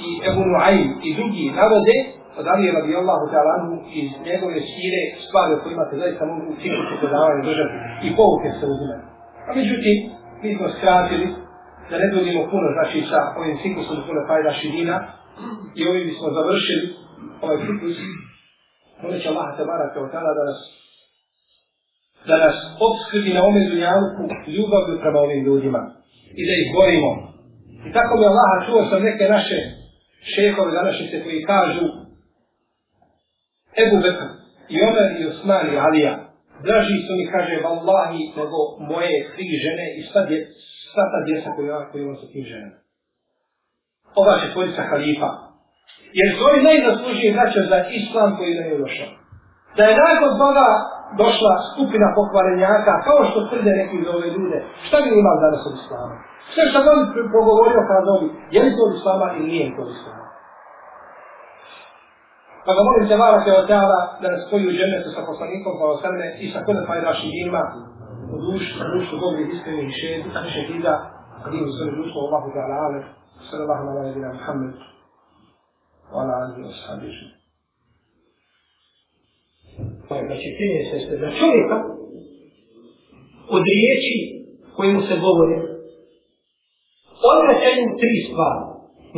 i 0.06 0.08
Ebu 0.28 0.42
Nuaym 0.50 0.90
i 1.06 1.08
drugi 1.18 1.44
navode 1.60 1.96
od 2.38 2.46
Ali 2.52 2.74
radi 2.76 2.92
Allahu 3.00 3.24
ta'ala 3.32 3.50
anhu 3.58 3.74
iz 4.00 4.10
njegove 4.28 4.58
sire 4.72 5.02
stvari 5.24 5.52
o 5.54 5.62
kojima 5.64 5.84
se 5.90 5.96
zaista 6.02 6.22
mogu 6.30 6.44
učiniti 6.54 7.00
predavanje 7.00 7.42
držati 7.50 7.76
i 8.06 8.08
pouke 8.18 8.48
se 8.58 8.64
uzimaju. 8.72 9.04
A 9.48 9.50
međutim, 9.60 9.96
mi 10.42 10.50
smo 10.56 10.66
skratili, 10.76 11.26
da 11.90 11.94
ne 12.02 12.08
budimo 12.14 12.42
puno, 12.52 12.66
znači 12.76 12.98
sa 13.10 13.20
ovim 13.40 13.56
ciklusom 13.62 13.98
puno 14.06 14.20
fajda 14.28 14.50
širina, 14.60 14.96
i 15.78 15.80
ovim 15.90 16.04
bismo 16.10 16.36
završili 16.38 16.84
ovaj 17.44 17.58
ciklus, 17.64 17.98
molit 19.02 19.22
će 19.22 19.28
Allah 19.28 19.48
tabara 19.58 19.86
kao 19.94 20.06
tada 20.14 20.30
da 20.38 20.44
nas 20.50 20.60
da 22.28 22.36
nas 22.44 22.56
obskrbi 22.88 23.30
na 23.36 23.40
ome 23.48 23.60
dunjavku 23.70 24.22
ljubavlju 24.54 24.94
prema 25.02 25.18
ovim 25.26 25.40
ljudima 25.48 25.80
i 26.40 26.42
da 26.48 26.54
ih 26.62 26.68
borimo. 26.76 27.10
I 27.88 27.92
tako 27.92 28.12
mi 28.16 28.24
Allah 28.26 28.52
čuo 28.66 28.80
sam 28.90 29.02
neke 29.02 29.24
naše 29.36 29.58
šehove 30.34 30.72
današnjice 30.72 31.22
koji 31.24 31.48
kažu 31.52 31.86
Ebu 33.82 33.96
Bekr 34.04 34.28
i 34.74 34.76
Omer 34.88 35.08
i 35.20 35.26
Osman 35.30 35.74
i 35.74 35.78
Alija 35.78 36.26
draži 36.64 36.96
su 37.04 37.12
mi, 37.18 37.24
kaže, 37.34 37.54
vallahi, 37.66 38.20
nego 38.38 38.58
moje 38.92 39.14
tri 39.32 39.46
žene 39.64 39.86
i 39.98 40.00
sva, 40.08 40.20
dje, 40.28 40.38
sva 40.90 41.04
ta 41.12 41.18
djeca 41.26 41.48
koju, 41.56 41.70
koju 41.90 42.02
imam 42.02 42.16
sa 42.22 42.26
tim 42.32 42.44
ženama. 42.52 42.76
Ova 44.20 44.34
će 44.40 44.52
tvorica 44.52 44.82
halifa. 44.90 45.30
Jer 46.18 46.28
su 46.34 46.40
ovi 46.48 46.60
najzaslužiji 46.68 47.36
vraća 47.36 47.62
za 47.72 47.78
islam 47.98 48.30
koji 48.36 48.58
nam 48.58 48.66
je 48.70 48.78
došao. 48.84 49.12
Da 49.76 49.82
je 49.84 50.00
nakon 50.06 50.32
toga 50.42 50.68
došla 51.22 51.52
skupina 51.70 52.06
pokvarenjaka, 52.18 52.92
kao 53.08 53.20
što 53.28 53.46
tvrde 53.48 53.72
neki 53.80 53.96
za 54.04 54.10
ove 54.16 54.28
ljude, 54.36 54.58
šta 54.86 54.96
bi 55.02 55.08
imali 55.22 55.42
danas 55.44 55.62
od 55.68 55.74
islama? 55.82 56.14
Sve 56.52 56.62
što 56.70 56.78
god 56.86 56.98
pogovorio 57.36 57.80
kada 57.88 58.02
dobi, 58.10 58.28
je 58.54 58.58
li 58.62 58.74
to 58.76 58.82
od 58.88 58.94
islama 58.98 59.26
ili 59.36 59.46
nije 59.52 59.76
to 59.76 59.82
od 59.86 59.90
islama? 59.96 60.24
Pa 62.64 62.70
ga 62.76 62.82
molim 62.88 63.04
se 63.08 63.16
vara 63.22 63.38
se 63.44 63.50
od 63.60 63.66
teala 63.72 63.98
da 64.20 64.26
nas 64.32 64.42
spoji 64.46 64.64
u 64.68 64.76
džennetu 64.78 65.08
sa 65.16 65.22
poslanikom, 65.30 65.72
pa 65.78 65.84
ostane 65.94 66.26
i 66.42 66.44
sa 66.52 66.58
kodem 66.66 66.84
fajdašim 66.90 67.30
ilma, 67.42 67.62
u 68.34 68.36
dušu, 68.44 68.72
u 68.84 68.88
dušu 68.94 69.14
dobrih 69.24 69.46
iskrenih 69.54 69.90
šehida, 70.54 70.94
a 71.44 71.46
divu 71.52 71.70
sve 71.76 71.86
društvo, 71.94 72.18
Allahu 72.26 72.48
ta'ala, 72.56 72.76
ale, 72.86 72.98
sallallahu 73.48 73.82
ala 73.90 74.00
wa 74.02 74.32
Muhammed, 74.38 74.76
wa 76.12 76.16
ala 76.22 76.32
alihi 76.42 76.62
wa 76.68 77.45
koja 80.08 80.22
Znači, 80.26 80.48
čini 80.58 80.78
se 80.90 80.96
ste 81.04 81.14
za 81.22 81.30
čovjeka 81.40 81.78
od 83.56 83.62
riječi 83.72 84.16
koje 84.76 84.92
mu 84.92 85.00
se 85.08 85.14
govore. 85.26 85.56
odvraćaju 87.32 87.84
tri 88.00 88.14
stvari. 88.28 88.64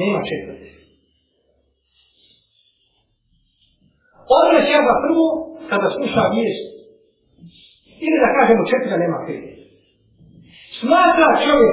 Nema 0.02 0.20
četvrte. 0.30 0.68
odvraća 4.38 4.78
ga 4.88 4.94
prvo 5.04 5.26
kada 5.70 5.88
sluša 5.96 6.22
vijest. 6.34 6.64
Ili 8.04 8.18
da 8.24 8.36
kažemo 8.38 8.68
četvrta 8.70 8.96
nema 9.04 9.18
pet. 9.26 9.44
Smatra 10.80 11.28
čovjek 11.44 11.72